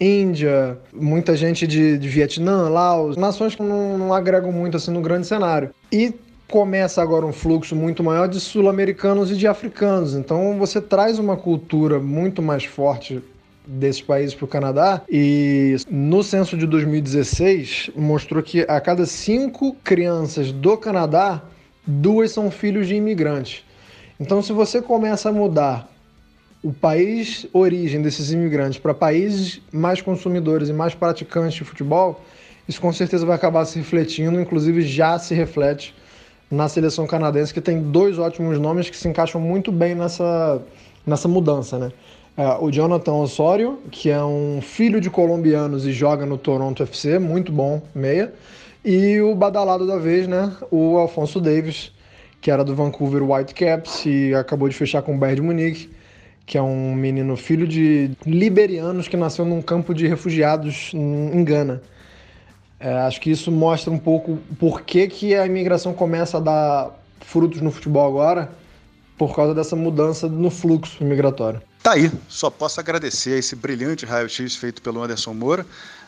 Índia, 0.00 0.78
muita 0.92 1.36
gente 1.36 1.66
de, 1.66 1.96
de 1.96 2.08
Vietnã, 2.08 2.68
Laos, 2.68 3.16
nações 3.16 3.54
que 3.54 3.62
não, 3.62 3.96
não 3.96 4.12
agregam 4.12 4.52
muito 4.52 4.76
assim 4.76 4.90
no 4.90 5.00
grande 5.00 5.26
cenário. 5.26 5.70
E 5.90 6.12
começa 6.48 7.02
agora 7.02 7.24
um 7.24 7.32
fluxo 7.32 7.74
muito 7.74 8.02
maior 8.02 8.28
de 8.28 8.40
sul-americanos 8.40 9.30
e 9.30 9.36
de 9.36 9.46
africanos. 9.46 10.14
Então 10.14 10.58
você 10.58 10.80
traz 10.80 11.18
uma 11.18 11.36
cultura 11.36 11.98
muito 11.98 12.42
mais 12.42 12.64
forte 12.64 13.22
desses 13.66 14.02
países 14.02 14.34
para 14.34 14.44
o 14.44 14.48
Canadá 14.48 15.00
e 15.08 15.76
no 15.88 16.22
censo 16.22 16.56
de 16.56 16.66
2016 16.66 17.90
mostrou 17.96 18.42
que 18.42 18.60
a 18.68 18.78
cada 18.80 19.06
cinco 19.06 19.74
crianças 19.82 20.52
do 20.52 20.76
Canadá, 20.76 21.42
duas 21.86 22.30
são 22.30 22.50
filhos 22.50 22.88
de 22.88 22.94
imigrantes. 22.94 23.64
Então 24.18 24.42
se 24.42 24.52
você 24.52 24.80
começa 24.80 25.28
a 25.28 25.32
mudar 25.32 25.88
o 26.62 26.72
país 26.72 27.46
origem 27.52 28.00
desses 28.00 28.32
imigrantes 28.32 28.78
para 28.78 28.94
países 28.94 29.60
mais 29.70 30.00
consumidores 30.00 30.70
e 30.70 30.72
mais 30.72 30.94
praticantes 30.94 31.54
de 31.54 31.64
futebol, 31.64 32.22
isso 32.66 32.80
com 32.80 32.92
certeza 32.92 33.26
vai 33.26 33.36
acabar 33.36 33.64
se 33.66 33.78
refletindo, 33.78 34.40
inclusive 34.40 34.80
já 34.82 35.18
se 35.18 35.34
reflete 35.34 35.94
na 36.50 36.68
seleção 36.68 37.06
canadense, 37.06 37.52
que 37.52 37.60
tem 37.60 37.82
dois 37.82 38.18
ótimos 38.18 38.58
nomes 38.58 38.88
que 38.88 38.96
se 38.96 39.06
encaixam 39.08 39.40
muito 39.40 39.70
bem 39.70 39.94
nessa, 39.94 40.62
nessa 41.06 41.28
mudança, 41.28 41.78
né? 41.78 41.92
É, 42.36 42.48
o 42.60 42.70
Jonathan 42.70 43.12
Osório, 43.12 43.78
que 43.90 44.10
é 44.10 44.22
um 44.22 44.60
filho 44.60 45.00
de 45.00 45.08
colombianos 45.08 45.86
e 45.86 45.92
joga 45.92 46.26
no 46.26 46.36
Toronto 46.36 46.82
FC, 46.82 47.18
muito 47.18 47.52
bom, 47.52 47.80
meia. 47.94 48.32
E 48.84 49.20
o 49.20 49.34
badalado 49.34 49.86
da 49.86 49.96
vez, 49.96 50.28
né? 50.28 50.52
O 50.70 50.98
Alfonso 50.98 51.40
Davis, 51.40 51.90
que 52.40 52.50
era 52.50 52.62
do 52.62 52.74
Vancouver 52.74 53.22
Whitecaps 53.22 54.04
e 54.04 54.34
acabou 54.34 54.68
de 54.68 54.76
fechar 54.76 55.02
com 55.02 55.14
o 55.14 55.18
Bayern 55.18 55.40
de 55.40 55.46
Munique 55.46 55.90
que 56.46 56.58
é 56.58 56.62
um 56.62 56.94
menino 56.94 57.36
filho 57.36 57.66
de 57.66 58.10
liberianos 58.26 59.08
que 59.08 59.16
nasceu 59.16 59.44
num 59.44 59.62
campo 59.62 59.94
de 59.94 60.06
refugiados 60.06 60.92
em 60.94 61.42
Gana. 61.44 61.82
É, 62.78 62.92
acho 62.98 63.20
que 63.20 63.30
isso 63.30 63.50
mostra 63.50 63.90
um 63.90 63.98
pouco 63.98 64.38
por 64.58 64.82
que, 64.82 65.08
que 65.08 65.34
a 65.34 65.46
imigração 65.46 65.94
começa 65.94 66.36
a 66.36 66.40
dar 66.40 66.90
frutos 67.20 67.62
no 67.62 67.70
futebol 67.70 68.06
agora, 68.06 68.52
por 69.16 69.34
causa 69.34 69.54
dessa 69.54 69.74
mudança 69.74 70.28
no 70.28 70.50
fluxo 70.50 71.02
migratório. 71.02 71.62
Tá 71.82 71.92
aí, 71.92 72.10
só 72.28 72.50
posso 72.50 72.80
agradecer 72.80 73.34
a 73.34 73.38
esse 73.38 73.56
brilhante 73.56 74.04
raio-x 74.04 74.56
feito 74.56 74.82
pelo 74.82 75.02
Anderson 75.02 75.32
Moura 75.32 75.64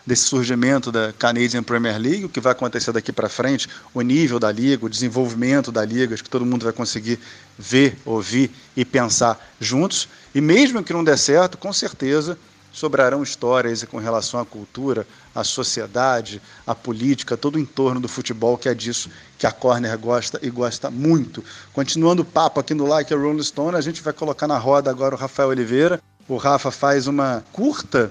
desse 0.06 0.24
surgimento 0.24 0.92
da 0.92 1.12
Canadian 1.12 1.62
Premier 1.62 1.98
League, 1.98 2.24
o 2.24 2.28
que 2.28 2.40
vai 2.40 2.52
acontecer 2.52 2.92
daqui 2.92 3.10
para 3.10 3.28
frente, 3.28 3.68
o 3.92 4.00
nível 4.00 4.38
da 4.38 4.52
liga, 4.52 4.86
o 4.86 4.88
desenvolvimento 4.88 5.72
da 5.72 5.84
liga, 5.84 6.14
acho 6.14 6.22
que 6.22 6.30
todo 6.30 6.46
mundo 6.46 6.62
vai 6.62 6.72
conseguir 6.72 7.18
ver, 7.58 7.98
ouvir 8.04 8.50
e 8.76 8.84
pensar 8.84 9.38
juntos. 9.60 10.08
E 10.34 10.40
mesmo 10.40 10.82
que 10.84 10.92
não 10.92 11.02
der 11.02 11.18
certo, 11.18 11.58
com 11.58 11.72
certeza 11.72 12.38
sobrarão 12.72 13.22
histórias 13.22 13.82
com 13.84 13.96
relação 13.96 14.38
à 14.38 14.44
cultura, 14.44 15.06
à 15.34 15.42
sociedade, 15.42 16.42
à 16.66 16.74
política, 16.74 17.34
todo 17.34 17.56
o 17.56 17.58
entorno 17.58 17.98
do 17.98 18.06
futebol, 18.06 18.58
que 18.58 18.68
é 18.68 18.74
disso 18.74 19.10
que 19.38 19.46
a 19.46 19.50
Corner 19.50 19.96
gosta 19.98 20.38
e 20.42 20.50
gosta 20.50 20.90
muito. 20.90 21.42
Continuando 21.72 22.20
o 22.20 22.24
papo 22.24 22.60
aqui 22.60 22.74
no 22.74 22.86
Like 22.86 23.12
a 23.14 23.16
Rolling 23.16 23.42
Stone, 23.42 23.76
a 23.76 23.80
gente 23.80 24.02
vai 24.02 24.12
colocar 24.12 24.46
na 24.46 24.58
roda 24.58 24.90
agora 24.90 25.14
o 25.14 25.18
Rafael 25.18 25.48
Oliveira. 25.48 26.02
O 26.28 26.36
Rafa 26.36 26.70
faz 26.70 27.06
uma 27.06 27.42
curta 27.50 28.10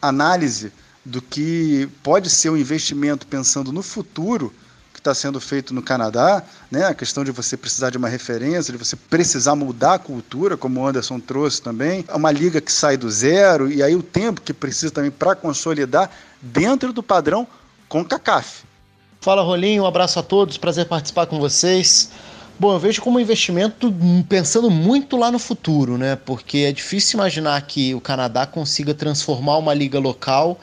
análise 0.00 0.72
do 1.08 1.22
que 1.22 1.88
pode 2.02 2.28
ser 2.28 2.50
um 2.50 2.56
investimento 2.56 3.26
pensando 3.26 3.72
no 3.72 3.82
futuro 3.82 4.52
que 4.92 5.00
está 5.00 5.14
sendo 5.14 5.40
feito 5.40 5.72
no 5.72 5.80
Canadá, 5.80 6.42
né? 6.70 6.84
a 6.84 6.94
questão 6.94 7.24
de 7.24 7.30
você 7.30 7.56
precisar 7.56 7.90
de 7.90 7.96
uma 7.96 8.08
referência, 8.08 8.72
de 8.72 8.78
você 8.78 8.96
precisar 8.96 9.54
mudar 9.54 9.94
a 9.94 9.98
cultura, 9.98 10.56
como 10.56 10.80
o 10.80 10.86
Anderson 10.86 11.20
trouxe 11.20 11.62
também, 11.62 12.04
é 12.08 12.14
uma 12.14 12.32
liga 12.32 12.60
que 12.60 12.70
sai 12.70 12.96
do 12.96 13.08
zero, 13.08 13.70
e 13.70 13.82
aí 13.82 13.94
o 13.94 14.02
tempo 14.02 14.40
que 14.40 14.52
precisa 14.52 14.92
também 14.92 15.10
para 15.10 15.36
consolidar 15.36 16.10
dentro 16.42 16.92
do 16.92 17.02
padrão 17.02 17.46
com 17.88 18.04
CACAF. 18.04 18.64
Fala 19.20 19.42
Rolinho, 19.42 19.84
um 19.84 19.86
abraço 19.86 20.18
a 20.18 20.22
todos, 20.22 20.58
prazer 20.58 20.86
participar 20.86 21.26
com 21.26 21.38
vocês. 21.38 22.10
Bom, 22.58 22.72
eu 22.72 22.78
vejo 22.80 23.00
como 23.00 23.18
um 23.18 23.20
investimento 23.20 23.94
pensando 24.28 24.68
muito 24.68 25.16
lá 25.16 25.30
no 25.30 25.38
futuro, 25.38 25.96
né? 25.96 26.16
Porque 26.16 26.58
é 26.58 26.72
difícil 26.72 27.16
imaginar 27.16 27.60
que 27.62 27.94
o 27.94 28.00
Canadá 28.00 28.46
consiga 28.46 28.92
transformar 28.92 29.58
uma 29.58 29.72
liga 29.72 30.00
local 30.00 30.58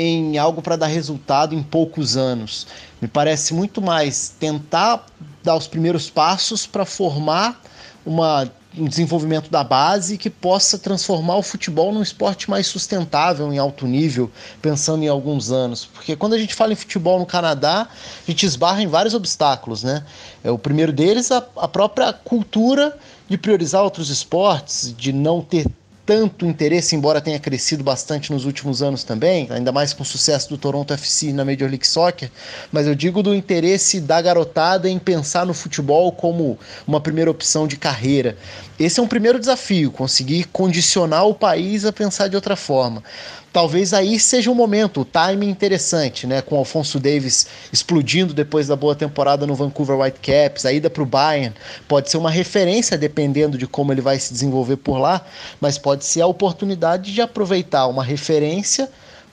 em 0.00 0.38
algo 0.38 0.62
para 0.62 0.76
dar 0.76 0.86
resultado 0.86 1.54
em 1.54 1.62
poucos 1.62 2.16
anos. 2.16 2.66
Me 3.00 3.08
parece 3.08 3.52
muito 3.52 3.82
mais 3.82 4.34
tentar 4.40 5.04
dar 5.42 5.56
os 5.56 5.66
primeiros 5.66 6.08
passos 6.08 6.66
para 6.66 6.86
formar 6.86 7.60
uma 8.04 8.50
um 8.78 8.84
desenvolvimento 8.84 9.50
da 9.50 9.64
base 9.64 10.16
que 10.16 10.30
possa 10.30 10.78
transformar 10.78 11.36
o 11.36 11.42
futebol 11.42 11.92
num 11.92 12.02
esporte 12.02 12.48
mais 12.48 12.68
sustentável 12.68 13.52
em 13.52 13.58
alto 13.58 13.84
nível, 13.84 14.30
pensando 14.62 15.02
em 15.02 15.08
alguns 15.08 15.50
anos. 15.50 15.84
Porque 15.86 16.14
quando 16.14 16.34
a 16.34 16.38
gente 16.38 16.54
fala 16.54 16.72
em 16.72 16.76
futebol 16.76 17.18
no 17.18 17.26
Canadá, 17.26 17.88
a 17.90 18.30
gente 18.30 18.46
esbarra 18.46 18.80
em 18.80 18.86
vários 18.86 19.12
obstáculos, 19.12 19.82
né? 19.82 20.04
É 20.44 20.52
o 20.52 20.58
primeiro 20.58 20.92
deles 20.92 21.32
a, 21.32 21.44
a 21.56 21.66
própria 21.66 22.12
cultura 22.12 22.96
de 23.28 23.36
priorizar 23.36 23.82
outros 23.82 24.08
esportes, 24.08 24.94
de 24.96 25.12
não 25.12 25.42
ter 25.42 25.66
tanto 26.10 26.44
interesse, 26.44 26.96
embora 26.96 27.20
tenha 27.20 27.38
crescido 27.38 27.84
bastante 27.84 28.32
nos 28.32 28.44
últimos 28.44 28.82
anos 28.82 29.04
também, 29.04 29.46
ainda 29.48 29.70
mais 29.70 29.92
com 29.92 30.02
o 30.02 30.04
sucesso 30.04 30.48
do 30.48 30.58
Toronto 30.58 30.92
FC 30.92 31.32
na 31.32 31.44
Major 31.44 31.68
League 31.68 31.86
Soccer, 31.86 32.28
mas 32.72 32.88
eu 32.88 32.96
digo 32.96 33.22
do 33.22 33.32
interesse 33.32 34.00
da 34.00 34.20
garotada 34.20 34.90
em 34.90 34.98
pensar 34.98 35.46
no 35.46 35.54
futebol 35.54 36.10
como 36.10 36.58
uma 36.84 37.00
primeira 37.00 37.30
opção 37.30 37.64
de 37.64 37.76
carreira. 37.76 38.36
Esse 38.76 38.98
é 38.98 39.02
um 39.04 39.06
primeiro 39.06 39.38
desafio, 39.38 39.92
conseguir 39.92 40.48
condicionar 40.48 41.28
o 41.28 41.34
país 41.34 41.84
a 41.84 41.92
pensar 41.92 42.26
de 42.26 42.34
outra 42.34 42.56
forma 42.56 43.04
talvez 43.52 43.92
aí 43.92 44.18
seja 44.18 44.50
um 44.50 44.54
momento, 44.54 45.00
o 45.00 45.04
timing 45.04 45.48
interessante, 45.48 46.26
né? 46.26 46.40
Com 46.40 46.56
o 46.56 46.58
Alfonso 46.58 46.98
Davis 46.98 47.46
explodindo 47.72 48.32
depois 48.32 48.66
da 48.68 48.76
boa 48.76 48.94
temporada 48.94 49.46
no 49.46 49.54
Vancouver 49.54 49.98
Whitecaps, 49.98 50.64
a 50.64 50.72
ida 50.72 50.88
para 50.88 51.02
o 51.02 51.06
Bayern 51.06 51.54
pode 51.88 52.10
ser 52.10 52.16
uma 52.16 52.30
referência 52.30 52.96
dependendo 52.96 53.58
de 53.58 53.66
como 53.66 53.92
ele 53.92 54.00
vai 54.00 54.18
se 54.18 54.32
desenvolver 54.32 54.76
por 54.76 54.98
lá, 54.98 55.24
mas 55.60 55.78
pode 55.78 56.04
ser 56.04 56.20
a 56.20 56.26
oportunidade 56.26 57.12
de 57.12 57.20
aproveitar 57.20 57.86
uma 57.86 58.04
referência 58.04 58.88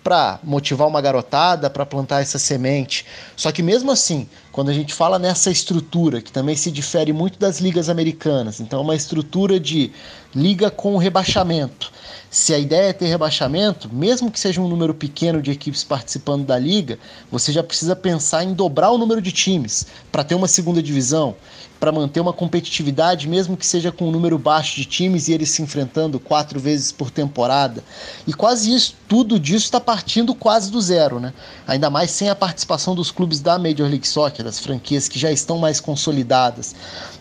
para 0.07 0.39
motivar 0.41 0.87
uma 0.87 1.01
garotada, 1.01 1.69
para 1.69 1.85
plantar 1.85 2.21
essa 2.21 2.39
semente. 2.39 3.05
Só 3.35 3.51
que 3.51 3.61
mesmo 3.61 3.91
assim, 3.91 4.25
quando 4.53 4.69
a 4.69 4.73
gente 4.73 4.93
fala 4.93 5.19
nessa 5.19 5.51
estrutura, 5.51 6.21
que 6.21 6.31
também 6.31 6.55
se 6.55 6.71
difere 6.71 7.11
muito 7.11 7.37
das 7.37 7.59
ligas 7.59 7.89
americanas, 7.89 8.61
então 8.61 8.79
é 8.79 8.81
uma 8.81 8.95
estrutura 8.95 9.59
de 9.59 9.91
liga 10.35 10.69
com 10.69 10.97
rebaixamento, 10.97 11.91
se 12.29 12.53
a 12.53 12.59
ideia 12.59 12.89
é 12.89 12.93
ter 12.93 13.07
rebaixamento, 13.07 13.93
mesmo 13.93 14.29
que 14.29 14.39
seja 14.39 14.59
um 14.61 14.67
número 14.67 14.93
pequeno 14.93 15.41
de 15.41 15.49
equipes 15.49 15.83
participando 15.83 16.45
da 16.45 16.59
liga, 16.59 16.99
você 17.31 17.53
já 17.53 17.63
precisa 17.63 17.95
pensar 17.95 18.43
em 18.43 18.53
dobrar 18.53 18.91
o 18.91 18.97
número 18.97 19.21
de 19.21 19.31
times 19.31 19.87
para 20.11 20.25
ter 20.25 20.35
uma 20.35 20.47
segunda 20.47 20.83
divisão, 20.83 21.35
para 21.79 21.91
manter 21.91 22.19
uma 22.19 22.33
competitividade, 22.33 23.29
mesmo 23.29 23.55
que 23.55 23.65
seja 23.65 23.93
com 23.93 24.09
um 24.09 24.11
número 24.11 24.37
baixo 24.37 24.75
de 24.75 24.83
times 24.83 25.27
e 25.27 25.33
eles 25.33 25.51
se 25.51 25.61
enfrentando 25.61 26.19
quatro 26.19 26.59
vezes 26.59 26.91
por 26.91 27.09
temporada. 27.09 27.81
E 28.25 28.33
quase 28.33 28.73
isso, 28.73 28.95
tudo 29.07 29.39
disso 29.39 29.65
está 29.65 29.79
partindo 29.79 30.35
quase 30.35 30.69
do 30.69 30.81
zero, 30.81 31.19
né? 31.21 31.33
Ainda 31.65 31.89
mais 31.89 32.11
sem 32.11 32.29
a 32.29 32.35
participação 32.35 32.93
dos 32.93 33.09
clubes 33.09 33.39
da 33.39 33.57
Major 33.57 33.87
League 33.87 34.07
Soccer, 34.07 34.43
das 34.43 34.59
franquias 34.59 35.07
que 35.07 35.17
já 35.17 35.31
estão 35.31 35.57
mais 35.59 35.79
consolidadas. 35.79 36.75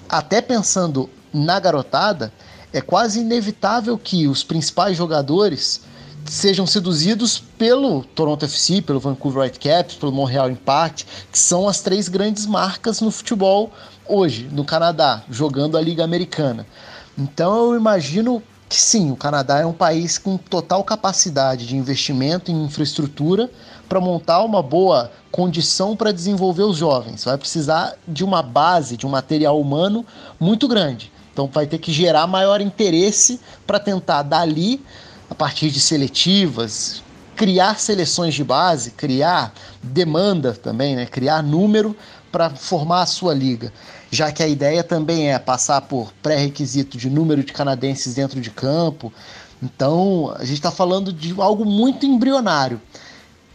Até 0.08 0.40
pensando 0.40 1.08
na 1.32 1.60
garotada, 1.60 2.32
é 2.76 2.80
quase 2.82 3.20
inevitável 3.20 3.96
que 3.96 4.28
os 4.28 4.44
principais 4.44 4.98
jogadores 4.98 5.80
sejam 6.26 6.66
seduzidos 6.66 7.38
pelo 7.38 8.04
Toronto 8.04 8.44
FC, 8.44 8.82
pelo 8.82 9.00
Vancouver 9.00 9.44
Whitecaps, 9.44 9.94
pelo 9.94 10.12
Montreal 10.12 10.50
Impact, 10.50 11.06
que 11.32 11.38
são 11.38 11.66
as 11.66 11.80
três 11.80 12.06
grandes 12.06 12.44
marcas 12.44 13.00
no 13.00 13.10
futebol 13.10 13.72
hoje, 14.06 14.46
no 14.52 14.62
Canadá, 14.62 15.22
jogando 15.30 15.78
a 15.78 15.80
Liga 15.80 16.04
Americana. 16.04 16.66
Então 17.16 17.72
eu 17.72 17.76
imagino 17.76 18.42
que 18.68 18.76
sim, 18.76 19.10
o 19.10 19.16
Canadá 19.16 19.58
é 19.58 19.64
um 19.64 19.72
país 19.72 20.18
com 20.18 20.36
total 20.36 20.84
capacidade 20.84 21.66
de 21.66 21.76
investimento 21.78 22.50
em 22.52 22.64
infraestrutura 22.64 23.50
para 23.88 24.00
montar 24.02 24.42
uma 24.42 24.62
boa 24.62 25.10
condição 25.32 25.96
para 25.96 26.12
desenvolver 26.12 26.64
os 26.64 26.76
jovens. 26.76 27.24
Vai 27.24 27.38
precisar 27.38 27.94
de 28.06 28.22
uma 28.22 28.42
base, 28.42 28.98
de 28.98 29.06
um 29.06 29.10
material 29.10 29.58
humano 29.58 30.04
muito 30.38 30.68
grande. 30.68 31.15
Então 31.36 31.50
vai 31.52 31.66
ter 31.66 31.76
que 31.76 31.92
gerar 31.92 32.26
maior 32.26 32.62
interesse 32.62 33.38
para 33.66 33.78
tentar 33.78 34.22
dali, 34.22 34.82
a 35.28 35.34
partir 35.34 35.70
de 35.70 35.78
seletivas, 35.78 37.02
criar 37.36 37.78
seleções 37.78 38.32
de 38.32 38.42
base, 38.42 38.92
criar 38.92 39.52
demanda 39.82 40.54
também, 40.54 40.96
né? 40.96 41.04
criar 41.04 41.42
número 41.42 41.94
para 42.32 42.48
formar 42.48 43.02
a 43.02 43.06
sua 43.06 43.34
liga 43.34 43.70
já 44.10 44.30
que 44.32 44.42
a 44.42 44.48
ideia 44.48 44.82
também 44.82 45.32
é 45.32 45.38
passar 45.38 45.82
por 45.82 46.12
pré-requisito 46.22 46.96
de 46.96 47.10
número 47.10 47.42
de 47.42 47.52
canadenses 47.52 48.14
dentro 48.14 48.40
de 48.40 48.50
campo. 48.50 49.12
Então, 49.62 50.34
a 50.38 50.44
gente 50.44 50.54
está 50.54 50.70
falando 50.70 51.12
de 51.12 51.34
algo 51.38 51.64
muito 51.64 52.06
embrionário. 52.06 52.80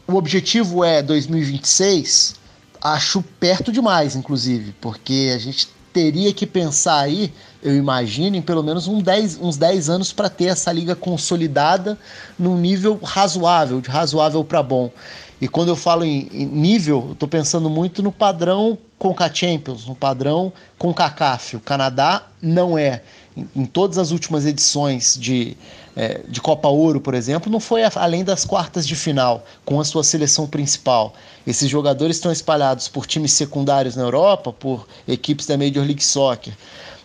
O 0.07 0.15
objetivo 0.15 0.83
é 0.83 1.01
2026, 1.01 2.35
acho 2.81 3.23
perto 3.39 3.71
demais, 3.71 4.15
inclusive, 4.15 4.75
porque 4.81 5.31
a 5.33 5.39
gente 5.39 5.69
teria 5.93 6.33
que 6.33 6.45
pensar 6.45 6.99
aí, 6.99 7.33
eu 7.63 7.75
imagino, 7.75 8.35
em 8.35 8.41
pelo 8.41 8.63
menos 8.63 8.87
um 8.87 9.01
10, 9.01 9.39
uns 9.41 9.57
10 9.57 9.89
anos 9.89 10.11
para 10.11 10.29
ter 10.29 10.45
essa 10.45 10.71
liga 10.71 10.95
consolidada 10.95 11.97
num 12.37 12.57
nível 12.57 12.99
razoável, 13.03 13.81
de 13.81 13.89
razoável 13.89 14.43
para 14.43 14.63
bom. 14.63 14.91
E 15.39 15.47
quando 15.47 15.69
eu 15.69 15.75
falo 15.75 16.03
em, 16.03 16.29
em 16.31 16.45
nível, 16.45 17.09
estou 17.13 17.27
pensando 17.27 17.69
muito 17.69 18.03
no 18.03 18.11
padrão 18.11 18.77
Conca 18.99 19.33
Champions, 19.33 19.87
no 19.87 19.95
padrão 19.95 20.53
CONCACAF. 20.77 21.55
O 21.55 21.59
Canadá 21.59 22.27
não 22.39 22.77
é. 22.77 23.01
Em, 23.35 23.47
em 23.55 23.65
todas 23.65 23.97
as 23.97 24.11
últimas 24.11 24.45
edições 24.45 25.17
de, 25.19 25.57
é, 25.95 26.21
de 26.27 26.39
Copa 26.39 26.67
Ouro, 26.67 27.01
por 27.01 27.15
exemplo, 27.15 27.51
não 27.51 27.59
foi 27.59 27.81
além 27.95 28.23
das 28.23 28.45
quartas 28.45 28.85
de 28.85 28.95
final, 28.95 29.43
com 29.65 29.79
a 29.79 29.83
sua 29.83 30.03
seleção 30.03 30.45
principal. 30.45 31.15
Esses 31.47 31.67
jogadores 31.67 32.17
estão 32.17 32.31
espalhados 32.31 32.87
por 32.87 33.07
times 33.07 33.33
secundários 33.33 33.95
na 33.95 34.03
Europa, 34.03 34.53
por 34.53 34.87
equipes 35.07 35.47
da 35.47 35.57
Major 35.57 35.83
League 35.83 36.03
Soccer. 36.03 36.53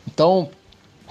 Então, 0.06 0.48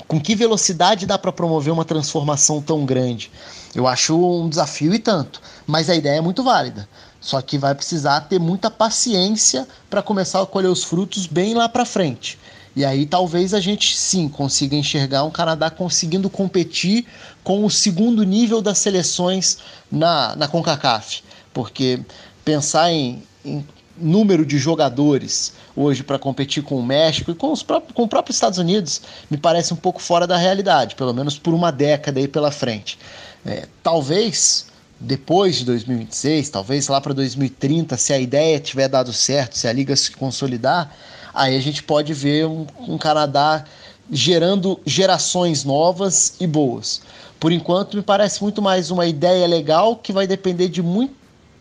com 0.08 0.20
que 0.20 0.36
velocidade 0.36 1.06
dá 1.06 1.18
para 1.18 1.32
promover 1.32 1.74
uma 1.74 1.86
transformação 1.86 2.62
tão 2.62 2.86
grande? 2.86 3.32
Eu 3.74 3.88
acho 3.88 4.16
um 4.16 4.50
desafio 4.50 4.94
e 4.94 5.00
tanto, 5.00 5.42
mas 5.66 5.90
a 5.90 5.96
ideia 5.96 6.18
é 6.18 6.22
muito 6.22 6.44
válida. 6.44 6.88
Só 7.20 7.42
que 7.42 7.58
vai 7.58 7.74
precisar 7.74 8.22
ter 8.22 8.40
muita 8.40 8.70
paciência 8.70 9.68
para 9.90 10.02
começar 10.02 10.42
a 10.42 10.46
colher 10.46 10.68
os 10.68 10.84
frutos 10.84 11.26
bem 11.26 11.56
lá 11.56 11.68
para 11.68 11.84
frente. 11.84 12.38
E 12.76 12.84
aí 12.84 13.06
talvez 13.06 13.54
a 13.54 13.60
gente 13.60 13.98
sim 13.98 14.28
consiga 14.28 14.76
enxergar 14.76 15.24
um 15.24 15.32
Canadá 15.32 15.70
conseguindo 15.70 16.30
competir 16.30 17.08
com 17.44 17.66
o 17.66 17.72
segundo 17.72 18.24
nível 18.24 18.62
das 18.62 18.78
seleções 18.78 19.58
na, 19.90 20.36
na 20.36 20.48
CONCACAF. 20.48 21.24
Porque 21.54 22.02
pensar 22.44 22.92
em, 22.92 23.24
em 23.44 23.66
número 23.98 24.46
de 24.46 24.58
jogadores 24.58 25.54
hoje 25.76 26.04
para 26.04 26.20
competir 26.20 26.64
com 26.64 26.76
o 26.76 26.84
México 26.84 27.32
e 27.32 27.36
com, 27.36 27.52
os 27.52 27.64
próprios, 27.64 27.94
com 27.94 28.04
o 28.04 28.08
próprio 28.08 28.34
Estados 28.34 28.60
Unidos 28.60 29.02
me 29.30 29.38
parece 29.38 29.74
um 29.74 29.78
pouco 29.78 30.02
fora 30.02 30.28
da 30.28 30.38
realidade, 30.38 30.96
pelo 30.96 31.14
menos 31.14 31.38
por 31.38 31.54
uma 31.54 31.72
década 31.72 32.20
aí 32.20 32.28
pela 32.28 32.52
frente. 32.52 32.98
É, 33.46 33.68
talvez 33.82 34.68
depois 35.00 35.58
de 35.58 35.66
2026, 35.66 36.50
talvez 36.50 36.88
lá 36.88 37.00
para 37.02 37.14
2030, 37.14 37.98
se 37.98 38.14
a 38.14 38.20
ideia 38.20 38.60
tiver 38.60 38.88
dado 38.88 39.12
certo, 39.12 39.58
se 39.58 39.68
a 39.68 39.74
liga 39.74 39.96
se 39.96 40.12
consolidar, 40.12 40.92
aí 41.34 41.56
a 41.56 41.60
gente 41.60 41.84
pode 41.84 42.14
ver 42.14 42.48
um, 42.48 42.66
um 42.80 42.98
Canadá 42.98 43.66
gerando 44.12 44.80
gerações 44.86 45.64
novas 45.64 46.36
e 46.40 46.48
boas. 46.48 47.02
Por 47.40 47.52
enquanto, 47.52 47.98
me 47.98 48.04
parece 48.04 48.42
muito 48.42 48.62
mais 48.62 48.90
uma 48.90 49.06
ideia 49.06 49.46
legal 49.48 49.98
que 49.98 50.14
vai 50.14 50.26
depender 50.26 50.70
de 50.70 50.82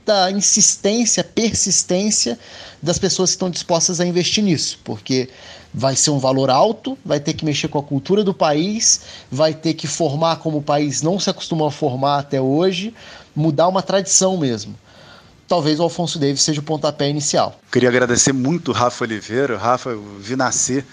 muita 0.05 0.31
insistência, 0.31 1.25
persistência 1.25 2.39
das 2.83 2.99
pessoas 2.99 3.31
que 3.31 3.37
estão 3.37 3.49
dispostas 3.49 4.01
a 4.01 4.07
investir 4.07 4.45
nisso, 4.45 4.79
porque 4.85 5.31
vai 5.73 5.97
ser 5.97 6.11
um 6.11 6.19
valor 6.19 6.51
alto, 6.51 6.99
vai 7.03 7.19
ter 7.19 7.33
que 7.33 7.45
mexer 7.45 7.69
com 7.69 7.79
a 7.79 7.83
cultura 7.83 8.23
do 8.23 8.35
país, 8.35 9.01
vai 9.31 9.55
ter 9.55 9.73
que 9.73 9.87
formar 9.87 10.37
como 10.37 10.59
o 10.59 10.63
país 10.63 11.01
não 11.01 11.19
se 11.19 11.31
acostumou 11.31 11.67
a 11.67 11.71
formar 11.71 12.19
até 12.19 12.39
hoje, 12.39 12.95
mudar 13.35 13.67
uma 13.67 13.83
tradição 13.83 14.37
mesmo. 14.37 14.75
Talvez 15.49 15.81
o 15.81 15.83
Alfonso 15.83 16.19
Davis 16.19 16.43
seja 16.43 16.61
o 16.61 16.65
pontapé 16.65 17.09
inicial. 17.09 17.59
Queria 17.73 17.89
agradecer 17.89 18.33
muito 18.33 18.73
o 18.73 18.75
Rafa 18.75 19.05
Oliveira. 19.05 19.57
Rafa, 19.57 19.91
eu 19.91 20.03
vi 20.21 20.37
nascer 20.37 20.85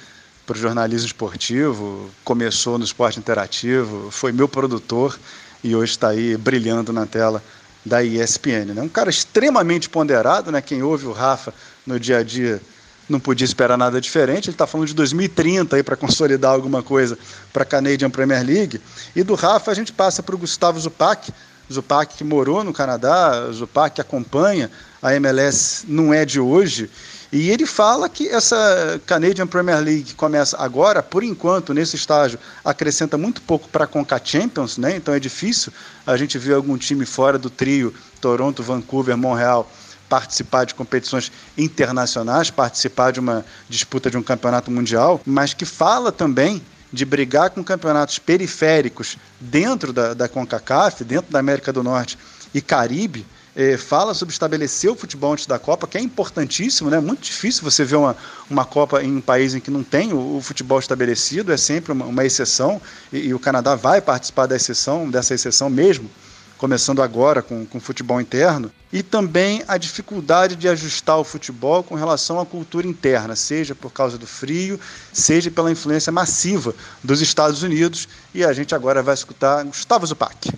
para 0.46 0.56
o 0.56 0.60
jornalismo 0.60 1.08
esportivo, 1.08 2.10
começou 2.24 2.78
no 2.78 2.86
esporte 2.86 3.20
interativo, 3.20 4.10
foi 4.10 4.32
meu 4.32 4.48
produtor 4.48 5.20
e 5.64 5.76
hoje 5.76 5.92
está 5.92 6.10
aí 6.10 6.36
brilhando 6.38 6.92
na 6.92 7.06
tela 7.06 7.44
da 7.86 8.04
ESPN. 8.04 8.74
Né? 8.74 8.82
Um 8.82 8.90
cara 8.90 9.10
extremamente 9.10 9.90
ponderado, 9.90 10.52
né? 10.52 10.62
quem 10.62 10.84
ouve 10.84 11.06
o 11.06 11.12
Rafa 11.12 11.54
no 11.86 12.00
dia 12.00 12.20
a 12.20 12.24
dia 12.24 12.62
não 13.10 13.20
podia 13.20 13.46
esperar 13.46 13.78
nada 13.78 14.00
diferente. 14.00 14.50
Ele 14.50 14.56
está 14.56 14.66
falando 14.66 14.88
de 14.88 14.94
2030 14.94 15.76
aí 15.76 15.84
para 15.84 15.96
consolidar 15.96 16.52
alguma 16.52 16.82
coisa 16.82 17.18
para 17.52 17.64
a 17.64 17.66
Canadian 17.66 18.10
Premier 18.10 18.44
League. 18.44 18.82
E 19.16 19.24
do 19.24 19.36
Rafa 19.36 19.72
a 19.72 19.74
gente 19.74 19.92
passa 19.92 20.24
para 20.24 20.36
o 20.36 20.38
Gustavo 20.38 20.80
Zupac, 20.80 21.32
Zupac 21.72 22.16
que 22.16 22.24
morou 22.24 22.64
no 22.64 22.74
Canadá, 22.74 23.50
Zupac 23.52 23.96
que 23.96 24.02
acompanha 24.02 24.70
a 25.02 25.16
MLS 25.16 25.86
não 25.88 26.14
é 26.14 26.24
de 26.26 26.40
hoje. 26.40 26.90
E 27.32 27.50
ele 27.50 27.66
fala 27.66 28.10
que 28.10 28.28
essa 28.28 29.00
Canadian 29.06 29.48
Premier 29.48 29.80
League 29.80 30.14
começa 30.16 30.58
agora, 30.58 31.02
por 31.02 31.24
enquanto, 31.24 31.74
nesse 31.74 31.96
estágio, 31.96 32.38
acrescenta 32.64 33.18
muito 33.18 33.42
pouco 33.42 33.70
para 33.70 33.86
a 33.86 33.88
Conca 33.88 34.20
Champions, 34.22 34.78
né? 34.78 34.98
então 34.98 35.14
é 35.14 35.20
difícil 35.20 35.72
a 36.06 36.18
gente 36.18 36.38
ver 36.38 36.56
algum 36.56 36.78
time 36.78 37.06
fora 37.06 37.40
do 37.40 37.50
trio 37.50 37.94
Toronto, 38.20 38.62
Vancouver, 38.62 39.16
Montreal 39.16 39.70
participar 40.10 40.66
de 40.66 40.76
competições 40.76 41.32
internacionais, 41.58 42.52
participar 42.52 43.12
de 43.12 43.22
uma 43.22 43.46
disputa 43.70 44.12
de 44.12 44.18
um 44.18 44.22
campeonato 44.22 44.70
mundial, 44.70 45.22
mas 45.26 45.54
que 45.54 45.64
fala 45.64 46.12
também 46.12 46.62
de 46.92 47.06
brigar 47.06 47.52
com 47.52 47.64
campeonatos 47.64 48.20
periféricos 48.20 49.18
dentro 49.40 49.94
da, 49.94 50.14
da 50.14 50.28
CONCACAF, 50.28 51.06
dentro 51.06 51.32
da 51.32 51.40
América 51.40 51.72
do 51.72 51.82
Norte 51.82 52.18
e 52.54 52.62
Caribe, 52.62 53.26
eh, 53.56 53.78
fala 53.78 54.14
sobre 54.14 54.32
estabelecer 54.32 54.90
o 54.90 54.96
futebol 54.96 55.34
antes 55.34 55.46
da 55.46 55.60
Copa, 55.60 55.88
que 55.88 55.98
é 55.98 56.02
importantíssimo, 56.02 56.90
né? 56.90 57.00
Muito 57.00 57.22
difícil 57.22 57.64
você 57.64 57.84
ver 57.84 57.98
uma, 57.98 58.16
uma 58.50 58.66
Copa 58.66 59.04
em 59.04 59.18
um 59.18 59.22
país 59.22 59.54
em 59.54 59.60
que 59.60 59.72
não 59.72 59.84
tem 59.84 60.14
o, 60.14 60.38
o 60.38 60.42
futebol 60.42 60.80
estabelecido, 60.80 61.52
é 61.52 61.58
sempre 61.58 61.92
uma, 61.92 62.06
uma 62.06 62.26
exceção, 62.26 62.82
e, 63.12 63.28
e, 63.28 63.34
o 63.34 63.40
Canadá 63.40 63.76
vai 63.76 64.02
participar 64.02 64.46
da 64.46 64.56
exceção, 64.56 65.10
dessa 65.10 65.34
exceção 65.34 65.70
mesmo, 65.70 66.10
começando 66.58 67.02
agora 67.02 67.42
com, 67.42 67.66
com 67.66 67.80
futebol 67.80 68.22
interno, 68.22 68.72
e 68.94 69.02
também 69.02 69.64
a 69.68 69.78
dificuldade 69.78 70.56
de 70.56 70.68
ajustar 70.68 71.18
o 71.18 71.24
futebol 71.24 71.84
com 71.84 71.96
relação 71.96 72.40
à 72.40 72.46
cultura 72.46 72.86
interna, 72.88 73.36
seja 73.36 73.74
por 73.74 73.92
causa 73.92 74.18
do 74.18 74.28
frio, 74.28 74.80
seja 75.12 75.50
pela 75.50 75.72
influência 75.72 76.12
massiva 76.12 76.76
dos 77.04 77.22
Estados 77.22 77.64
Unidos. 77.64 78.08
E 78.34 78.44
a 78.44 78.54
gente 78.54 78.76
agora 78.76 79.02
vai 79.02 79.14
escutar 79.14 79.64
Gustavo 79.64 80.06
Zupac. 80.06 80.52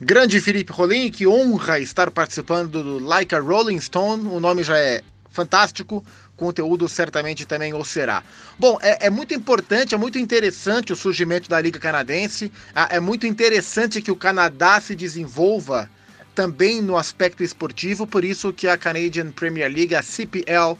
Grande 0.00 0.42
Felipe 0.42 0.72
Rolim, 0.72 1.10
que 1.10 1.26
honra 1.26 1.80
estar 1.80 2.10
participando 2.10 2.82
do 2.82 2.98
Like 2.98 3.34
a 3.34 3.40
Rolling 3.40 3.80
Stone. 3.80 4.28
O 4.28 4.38
nome 4.38 4.62
já 4.62 4.76
é 4.76 5.02
fantástico 5.30 6.04
conteúdo 6.36 6.86
certamente 6.86 7.46
também 7.46 7.72
o 7.72 7.82
será. 7.82 8.22
Bom, 8.58 8.78
é, 8.82 9.06
é, 9.06 9.10
muito 9.10 9.32
importante, 9.32 9.94
é 9.94 9.98
muito 9.98 10.18
interessante 10.18 10.92
o 10.92 10.96
surgimento 10.96 11.48
da 11.48 11.58
Liga 11.58 11.78
Canadense, 11.78 12.52
é 12.90 13.00
muito 13.00 13.26
interessante 13.26 14.02
que 14.02 14.10
o 14.10 14.16
Canadá 14.16 14.78
se 14.82 14.94
desenvolva 14.94 15.88
também 16.34 16.82
no 16.82 16.98
aspecto 16.98 17.42
esportivo, 17.42 18.06
por 18.06 18.22
isso 18.22 18.52
que 18.52 18.68
a 18.68 18.76
Canadian 18.76 19.30
Premier 19.30 19.72
League, 19.72 19.94
a 19.94 20.02
CPL, 20.02 20.72
uh, 20.72 20.78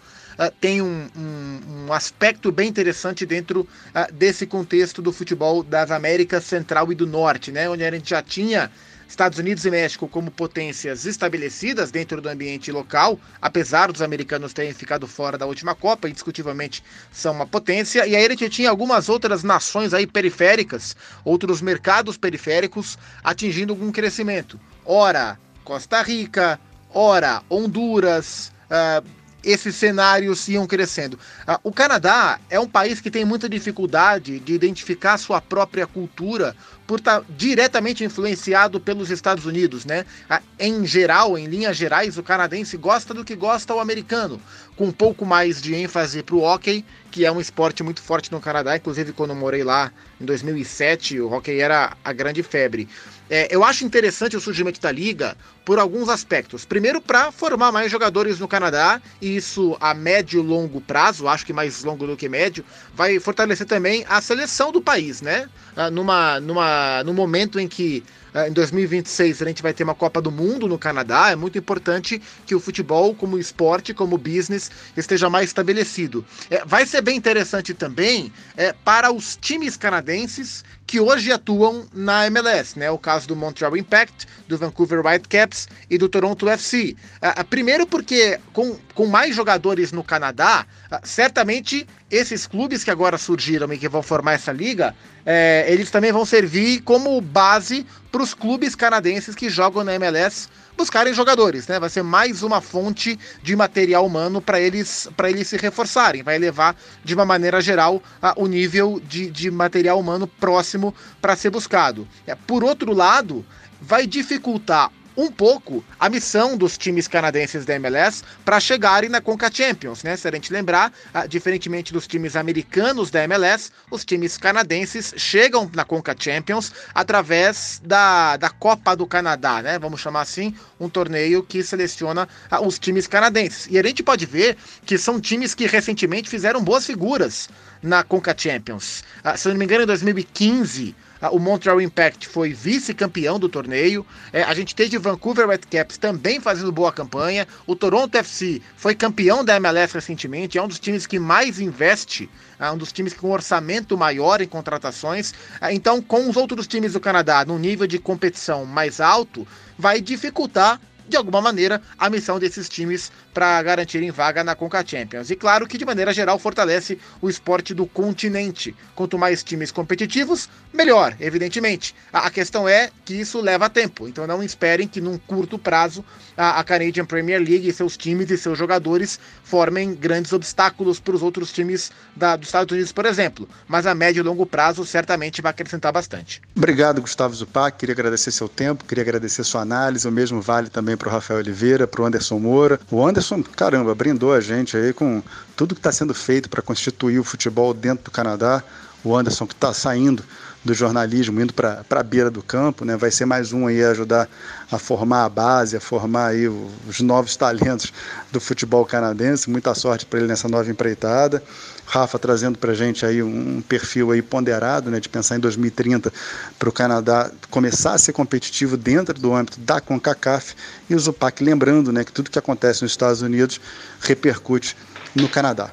tem 0.61 0.83
um, 0.83 1.09
um, 1.17 1.87
um, 1.87 1.93
aspecto 1.95 2.53
bem 2.53 2.69
interessante 2.69 3.25
dentro 3.25 3.61
uh, 3.61 4.13
desse 4.13 4.47
contexto 4.47 5.01
do 5.01 5.11
futebol 5.11 5.63
das 5.63 5.91
Américas 5.91 6.45
Central 6.45 6.93
e 6.93 6.95
do 6.95 7.07
Norte, 7.07 7.51
né, 7.51 7.71
onde 7.71 7.83
a 7.83 7.91
gente 7.91 8.11
já 8.11 8.23
tinha 8.23 8.71
Estados 9.09 9.39
Unidos 9.39 9.65
e 9.65 9.71
México 9.71 10.09
como 10.09 10.31
potências 10.31 11.07
estabelecidas 11.07 11.91
dentro 11.91 12.21
do 12.21 12.29
ambiente 12.29 12.73
local, 12.73 13.19
apesar 13.41 13.91
dos 13.91 14.03
americanos 14.03 14.53
terem 14.53 14.73
ficado 14.73 15.07
fora 15.07 15.39
da 15.39 15.47
última 15.47 15.75
Copa, 15.75 16.09
indiscutivelmente 16.09 16.83
são 17.13 17.33
uma 17.33 17.47
potência. 17.47 18.07
E 18.07 18.17
aí 18.17 18.27
gente 18.29 18.49
tinha 18.49 18.71
algumas 18.71 19.09
outras 19.09 19.43
nações 19.43 19.95
aí 19.95 20.07
periféricas, 20.07 20.97
outros 21.25 21.63
mercados 21.63 22.17
periféricos 22.17 22.99
atingindo 23.23 23.73
algum 23.73 23.93
crescimento. 23.93 24.59
Ora, 24.85 25.39
Costa 25.65 26.03
Rica, 26.03 26.61
ora, 26.93 27.43
Honduras, 27.49 28.53
uh, 28.71 29.16
esses 29.47 29.77
cenários 29.77 30.49
iam 30.49 30.67
crescendo. 30.67 31.19
Ah, 31.47 31.61
o 31.63 31.73
Canadá 31.73 32.41
é 32.51 32.59
um 32.59 32.67
país 32.67 33.01
que 33.01 33.11
tem 33.11 33.25
muita 33.25 33.49
dificuldade 33.49 34.41
de 34.41 34.53
identificar 34.53 35.17
sua 35.17 35.41
própria 35.41 35.87
cultura 35.87 36.57
por 36.85 36.99
estar 36.99 37.21
tá 37.21 37.27
diretamente 37.31 38.03
influenciado 38.03 38.81
pelos 38.81 39.09
Estados 39.09 39.47
Unidos, 39.47 39.85
né? 39.85 40.05
Ah, 40.29 40.43
em 40.59 40.85
geral, 40.85 41.39
em 41.39 41.47
linhas 41.47 41.77
gerais, 41.77 42.19
o 42.19 42.23
canadense 42.25 42.77
gosta 42.77 43.15
do 43.15 43.25
que 43.25 43.37
gosta 43.37 43.73
o 43.73 43.79
americano, 43.81 44.41
com 44.77 44.87
um 44.87 44.93
pouco 44.93 45.25
mais 45.25 45.63
de 45.63 45.75
ênfase 45.75 46.25
para 46.25 46.35
o 46.35 46.43
hockey, 46.43 46.85
que 47.17 47.25
é 47.25 47.33
um 47.33 47.41
esporte 47.41 47.83
muito 47.83 48.03
forte 48.03 48.31
no 48.31 48.39
Canadá. 48.39 48.77
Inclusive, 48.77 49.11
quando 49.11 49.31
eu 49.31 49.37
morei 49.37 49.65
lá 49.65 49.91
em 50.21 50.25
2007, 50.27 51.19
o 51.19 51.33
hockey 51.33 51.59
era 51.59 51.97
a 52.05 52.13
grande 52.13 52.43
febre. 52.43 52.87
É, 53.31 53.49
eu 53.51 53.65
acho 53.65 53.87
interessante 53.87 54.37
o 54.37 54.41
surgimento 54.41 54.79
da 54.79 54.93
liga 54.93 55.35
por 55.65 55.79
alguns 55.79 56.11
aspectos. 56.11 56.67
Primeiro, 56.67 57.01
para 57.01 57.33
formar 57.33 57.73
mais 57.73 57.91
jogadores 57.91 58.39
no 58.39 58.47
Canadá, 58.47 59.01
e 59.19 59.35
isso 59.35 59.79
a 59.81 59.95
médio 59.95 60.41
e 60.41 60.47
longo 60.47 60.79
prazo, 60.79 61.27
acho 61.27 61.47
que 61.47 61.55
mais 61.55 61.83
longo 61.83 62.07
do 62.07 62.19
que 62.19 62.29
médio, 62.29 62.63
vai 62.93 63.19
fortalecer 63.19 63.67
também 63.67 64.05
a 64.11 64.21
seleção 64.21 64.71
do 64.71 64.83
país, 64.83 65.23
né? 65.23 65.49
Ah, 65.77 65.91
numa, 65.91 66.41
numa, 66.41 67.05
no 67.05 67.13
momento 67.13 67.61
em 67.61 67.69
que 67.69 68.03
ah, 68.33 68.49
em 68.49 68.53
2026 68.53 69.43
a 69.43 69.45
gente 69.45 69.63
vai 69.63 69.75
ter 69.75 69.85
uma 69.85 69.95
Copa 69.95 70.23
do 70.23 70.31
Mundo 70.31 70.67
no 70.67 70.79
Canadá, 70.79 71.31
é 71.31 71.37
muito 71.37 71.59
importante 71.59 72.21
que 72.47 72.55
o 72.55 72.61
futebol, 72.61 73.15
como 73.15 73.39
esporte, 73.39 73.93
como 73.93 74.17
business, 74.17 74.71
esteja 74.97 75.29
mais 75.29 75.49
estabelecido. 75.49 76.25
É, 76.51 76.65
vai 76.65 76.87
ser 76.87 77.03
bem 77.03 77.17
interessante 77.17 77.75
também 77.75 78.33
é, 78.57 78.73
para 78.73 79.13
os 79.13 79.37
times 79.37 79.77
canadenses 79.77 80.65
que 80.87 81.01
hoje 81.01 81.33
atuam 81.33 81.85
na 81.93 82.27
MLS, 82.27 82.79
né? 82.79 82.91
O 82.91 82.99
caso 82.99 83.27
do 83.27 83.35
Montreal 83.35 83.77
Impact, 83.77 84.27
do 84.47 84.57
Vancouver 84.57 85.05
Whitecaps 85.05 85.69
e 85.91 85.99
do 85.99 86.09
Toronto 86.09 86.49
FC. 86.49 86.97
Uh, 87.17 87.45
primeiro 87.45 87.87
porque 87.87 88.39
com, 88.53 88.77
com 88.95 89.07
mais 89.07 89.35
jogadores 89.35 89.91
no 89.91 90.05
Canadá, 90.05 90.65
uh, 90.93 90.99
certamente 91.03 91.87
esses 92.11 92.47
clubes 92.47 92.85
que 92.85 92.91
agora 92.91 93.19
surgiram 93.19 93.73
e 93.73 93.79
que 93.79 93.89
vão 93.89 94.03
formar 94.03 94.35
essa 94.35 94.53
liga, 94.53 94.95
é, 95.25 95.67
eles 95.69 95.91
também 95.91 96.13
vão 96.13 96.25
servir 96.25 96.81
como 96.83 97.21
base 97.21 97.85
para 98.13 98.23
os 98.23 98.33
clubes 98.33 98.77
canadenses 98.77 99.35
que 99.35 99.51
jogam 99.51 99.83
na 99.83 99.95
MLS 99.95 100.49
buscarem 100.77 101.15
jogadores, 101.15 101.67
né? 101.67 101.81
Vai 101.81 101.89
ser 101.89 102.03
mais 102.03 102.43
uma 102.43 102.61
fonte 102.61 103.19
de 103.43 103.57
material 103.57 104.07
humano 104.07 104.41
para 104.41 104.61
eles 104.61 105.09
para 105.17 105.31
eles 105.31 105.49
se 105.49 105.57
reforçarem, 105.57 106.23
vai 106.23 106.37
elevar 106.37 106.77
de 107.05 107.15
uma 107.15 107.25
maneira 107.25 107.61
geral 107.61 108.03
a, 108.21 108.35
o 108.37 108.47
nível 108.47 109.01
de, 109.03 109.31
de 109.31 109.51
material 109.51 109.99
humano 109.99 110.27
próximo 110.27 110.95
para 111.21 111.37
ser 111.37 111.51
buscado. 111.51 112.07
É, 112.27 112.35
por 112.35 112.63
outro 112.63 112.93
lado, 112.93 113.45
vai 113.81 114.07
dificultar 114.07 114.91
um 115.17 115.31
pouco 115.31 115.85
a 115.99 116.09
missão 116.09 116.57
dos 116.57 116.77
times 116.77 117.09
canadenses 117.09 117.65
da 117.65 117.75
MLS 117.77 118.23
para 118.45 118.61
chegarem 118.61 119.09
na 119.09 119.21
Conca 119.21 119.51
Champions, 119.53 120.03
né? 120.03 120.17
Se 120.17 120.29
a 120.29 120.31
gente 120.31 120.53
lembrar, 120.53 120.93
ah, 121.15 121.27
diferentemente 121.27 121.93
dos 121.93 122.07
times 122.07 122.37
americanos 122.37 123.11
da 123.11 123.25
MLS, 123.25 123.71
os 123.91 124.05
times 124.05 124.37
canadenses 124.37 125.15
chegam 125.17 125.71
na 125.75 125.85
Conca 125.85 126.15
Champions 126.19 126.73
através 126.95 127.81
da, 127.85 128.37
da 128.37 128.51
Copa 128.51 128.95
do 128.95 129.07
Canadá, 129.07 129.63
né? 129.63 129.79
Vamos 129.79 130.01
chamar 130.01 130.23
assim, 130.23 130.55
um 130.79 130.89
torneio 130.89 131.43
que 131.43 131.63
seleciona 131.63 132.29
ah, 132.51 132.61
os 132.61 132.79
times 132.79 133.07
canadenses. 133.07 133.67
E 133.71 133.79
a 133.79 133.83
gente 133.83 134.03
pode 134.03 134.27
ver 134.27 134.57
que 134.85 134.99
são 134.99 135.21
times 135.21 135.55
que 135.55 135.67
recentemente 135.67 136.29
fizeram 136.29 136.63
boas 136.63 136.85
figuras 136.85 137.49
na 137.83 138.03
Conca 138.03 138.35
Champions. 138.37 139.03
Ah, 139.25 139.37
se 139.37 139.49
não 139.49 139.57
me 139.57 139.65
engano, 139.65 139.85
em 139.85 139.87
2015 139.87 140.95
ah, 141.01 141.06
o 141.31 141.39
Montreal 141.39 141.81
Impact 141.81 142.29
foi 142.29 142.53
vice-campeão 142.53 143.39
do 143.39 143.49
torneio. 143.49 144.07
É, 144.33 144.43
a 144.43 144.55
gente 144.55 144.75
teve 144.75 144.99
Vancouver 144.99 145.49
Whitecaps 145.49 145.97
também 145.97 146.41
fazendo 146.41 146.71
boa 146.71 146.93
campanha. 146.93 147.47
O 147.67 147.75
Toronto 147.75 148.17
FC 148.17 148.61
foi 148.77 148.95
campeão 148.95 149.45
da 149.45 149.57
MLS 149.57 149.95
recentemente. 149.95 150.59
É 150.59 150.63
um 150.63 150.69
dos 150.69 150.79
times 150.79 151.07
que 151.07 151.19
mais 151.19 151.61
investe, 151.61 152.29
é 152.59 152.71
um 152.71 152.79
dos 152.79 152.93
times 152.93 153.15
com 153.15 153.31
orçamento 153.31 153.97
maior 153.97 154.41
em 154.41 154.47
contratações. 154.47 155.33
É, 155.61 155.73
então, 155.73 156.03
com 156.03 156.29
os 156.29 156.37
outros 156.37 156.67
times 156.67 156.93
do 156.93 157.01
Canadá 157.01 157.45
no 157.45 157.59
nível 157.59 157.87
de 157.87 157.99
competição 157.99 158.65
mais 158.65 159.01
alto, 159.01 159.47
vai 159.79 160.01
dificultar 160.01 160.81
de 161.09 161.17
alguma 161.17 161.41
maneira, 161.41 161.81
a 161.99 162.11
missão 162.11 162.39
desses 162.39 162.69
times 162.69 163.11
para 163.33 163.63
garantirem 163.63 164.11
vaga 164.11 164.43
na 164.43 164.55
Conca 164.55 164.85
Champions. 164.87 165.31
E 165.31 165.37
claro 165.37 165.67
que, 165.67 165.79
de 165.79 165.85
maneira 165.85 166.13
geral, 166.13 166.39
fortalece 166.39 166.99
o 167.21 167.29
esporte 167.29 167.75
do 167.75 167.87
continente. 167.87 168.75
Quanto 168.95 169.19
mais 169.19 169.43
times 169.43 169.71
competitivos, 169.71 170.49
melhor, 170.73 171.15
evidentemente. 171.21 171.95
A, 172.13 172.31
questão 172.31 172.69
é 172.69 172.91
que 173.05 173.15
isso 173.15 173.41
leva 173.41 173.69
tempo, 173.69 174.09
então 174.09 174.27
não 174.27 174.43
esperem 174.43 174.89
que, 174.89 175.01
num 175.01 175.19
curto 175.19 175.59
prazo, 175.59 176.05
a, 176.37 176.63
Canadian 176.65 177.05
Premier 177.05 177.39
League 177.41 177.69
e 177.69 177.73
seus 177.73 177.97
times 177.97 178.31
e 178.31 178.39
seus 178.39 178.59
jogadores 178.59 179.21
formem 179.45 179.95
grandes 179.95 180.33
obstáculos 180.33 180.99
para 180.99 181.15
os 181.15 181.23
outros 181.23 181.53
times 181.53 181.93
da, 182.15 182.37
dos 182.37 182.49
Estados 182.49 182.73
Unidos, 182.73 182.93
por 182.93 183.07
exemplo. 183.07 183.49
Mas 183.69 183.87
a 183.87 183.95
médio 183.95 184.21
e 184.21 184.23
longo 184.23 184.47
prazo, 184.47 184.85
certamente 184.85 185.43
vai 185.43 185.51
acrescentar 185.51 185.93
bastante. 185.93 186.41
Obrigado, 186.57 187.01
Gustavo 187.01 187.35
Zupac. 187.35 187.79
Queria 187.79 187.93
agradecer 187.93 188.31
seu 188.31 188.49
tempo, 188.49 188.85
queria 188.85 189.03
agradecer 189.03 189.45
sua 189.45 189.61
análise. 189.61 190.09
O 190.09 190.13
mesmo 190.13 190.41
vale 190.41 190.69
também 190.69 190.96
para 190.97 191.09
o 191.09 191.13
Rafael 191.13 191.41
Oliveira, 191.41 191.87
para 191.87 192.03
o 192.03 192.07
Anderson 192.07 192.39
Moura. 192.39 192.81
O 192.91 193.07
Anderson, 193.07 193.43
caramba, 193.43 193.95
brindou 193.95 194.33
a 194.33 194.41
gente 194.41 194.77
aí 194.77 194.93
com 194.93 195.23
tudo 195.57 195.75
que 195.75 195.81
está 195.81 195.93
sendo 195.93 196.15
feito 196.15 196.49
para 196.49 196.63
constituir 196.63 197.19
o 197.19 197.25
futebol 197.25 197.73
dentro 197.75 198.07
do 198.07 198.11
Canadá. 198.11 198.63
O 199.07 199.17
Anderson 199.17 199.47
que 199.47 199.55
está 199.55 199.73
saindo 199.73 200.25
do 200.65 200.75
jornalismo, 200.75 201.41
indo 201.41 201.55
para 201.55 201.85
a 201.89 202.03
beira 202.03 202.29
do 202.29 202.43
campo, 202.43 202.85
né? 202.85 202.97
vai 202.97 203.09
ser 203.13 203.25
mais 203.25 203.53
um 203.53 203.69
aí 203.69 203.85
a 203.85 203.91
ajudar 203.93 204.29
a 204.69 204.81
formar 204.81 205.25
a 205.25 205.29
base, 205.29 205.77
a 205.77 205.81
formar 205.81 206.31
aí 206.31 206.49
os 206.49 207.01
novos 207.01 207.37
talentos 207.37 207.93
do 208.33 208.41
futebol 208.41 208.85
canadense. 208.85 209.49
Muita 209.49 209.73
sorte 209.77 210.05
para 210.05 210.19
ele 210.19 210.27
nessa 210.27 210.49
nova 210.49 210.69
empreitada. 210.69 211.41
Rafa 211.87 212.19
trazendo 212.19 212.59
para 212.59 212.73
a 212.73 212.75
gente 212.75 213.07
aí 213.07 213.23
um 213.23 213.63
perfil 213.63 214.11
aí 214.11 214.21
ponderado, 214.21 214.91
né, 214.91 214.99
de 214.99 215.09
pensar 215.09 215.37
em 215.37 215.41
2030 215.41 216.13
para 216.59 216.69
o 216.69 216.73
Canadá 216.73 217.31
começar 217.49 217.93
a 217.93 217.99
ser 217.99 218.13
competitivo 218.13 218.77
dentro 218.77 219.15
do 219.21 219.33
âmbito 219.33 219.61
da 219.61 219.81
CONCACAF 219.81 220.57
e 220.91 220.97
o 220.97 220.99
Zupac 220.99 221.45
lembrando, 221.45 221.93
né, 221.93 222.03
que 222.03 222.11
tudo 222.11 222.29
que 222.29 222.41
acontece 222.41 222.83
nos 222.83 222.91
Estados 222.91 223.23
Unidos 223.23 223.61
repercute 224.01 224.77
no 225.15 225.29
Canadá. 225.29 225.71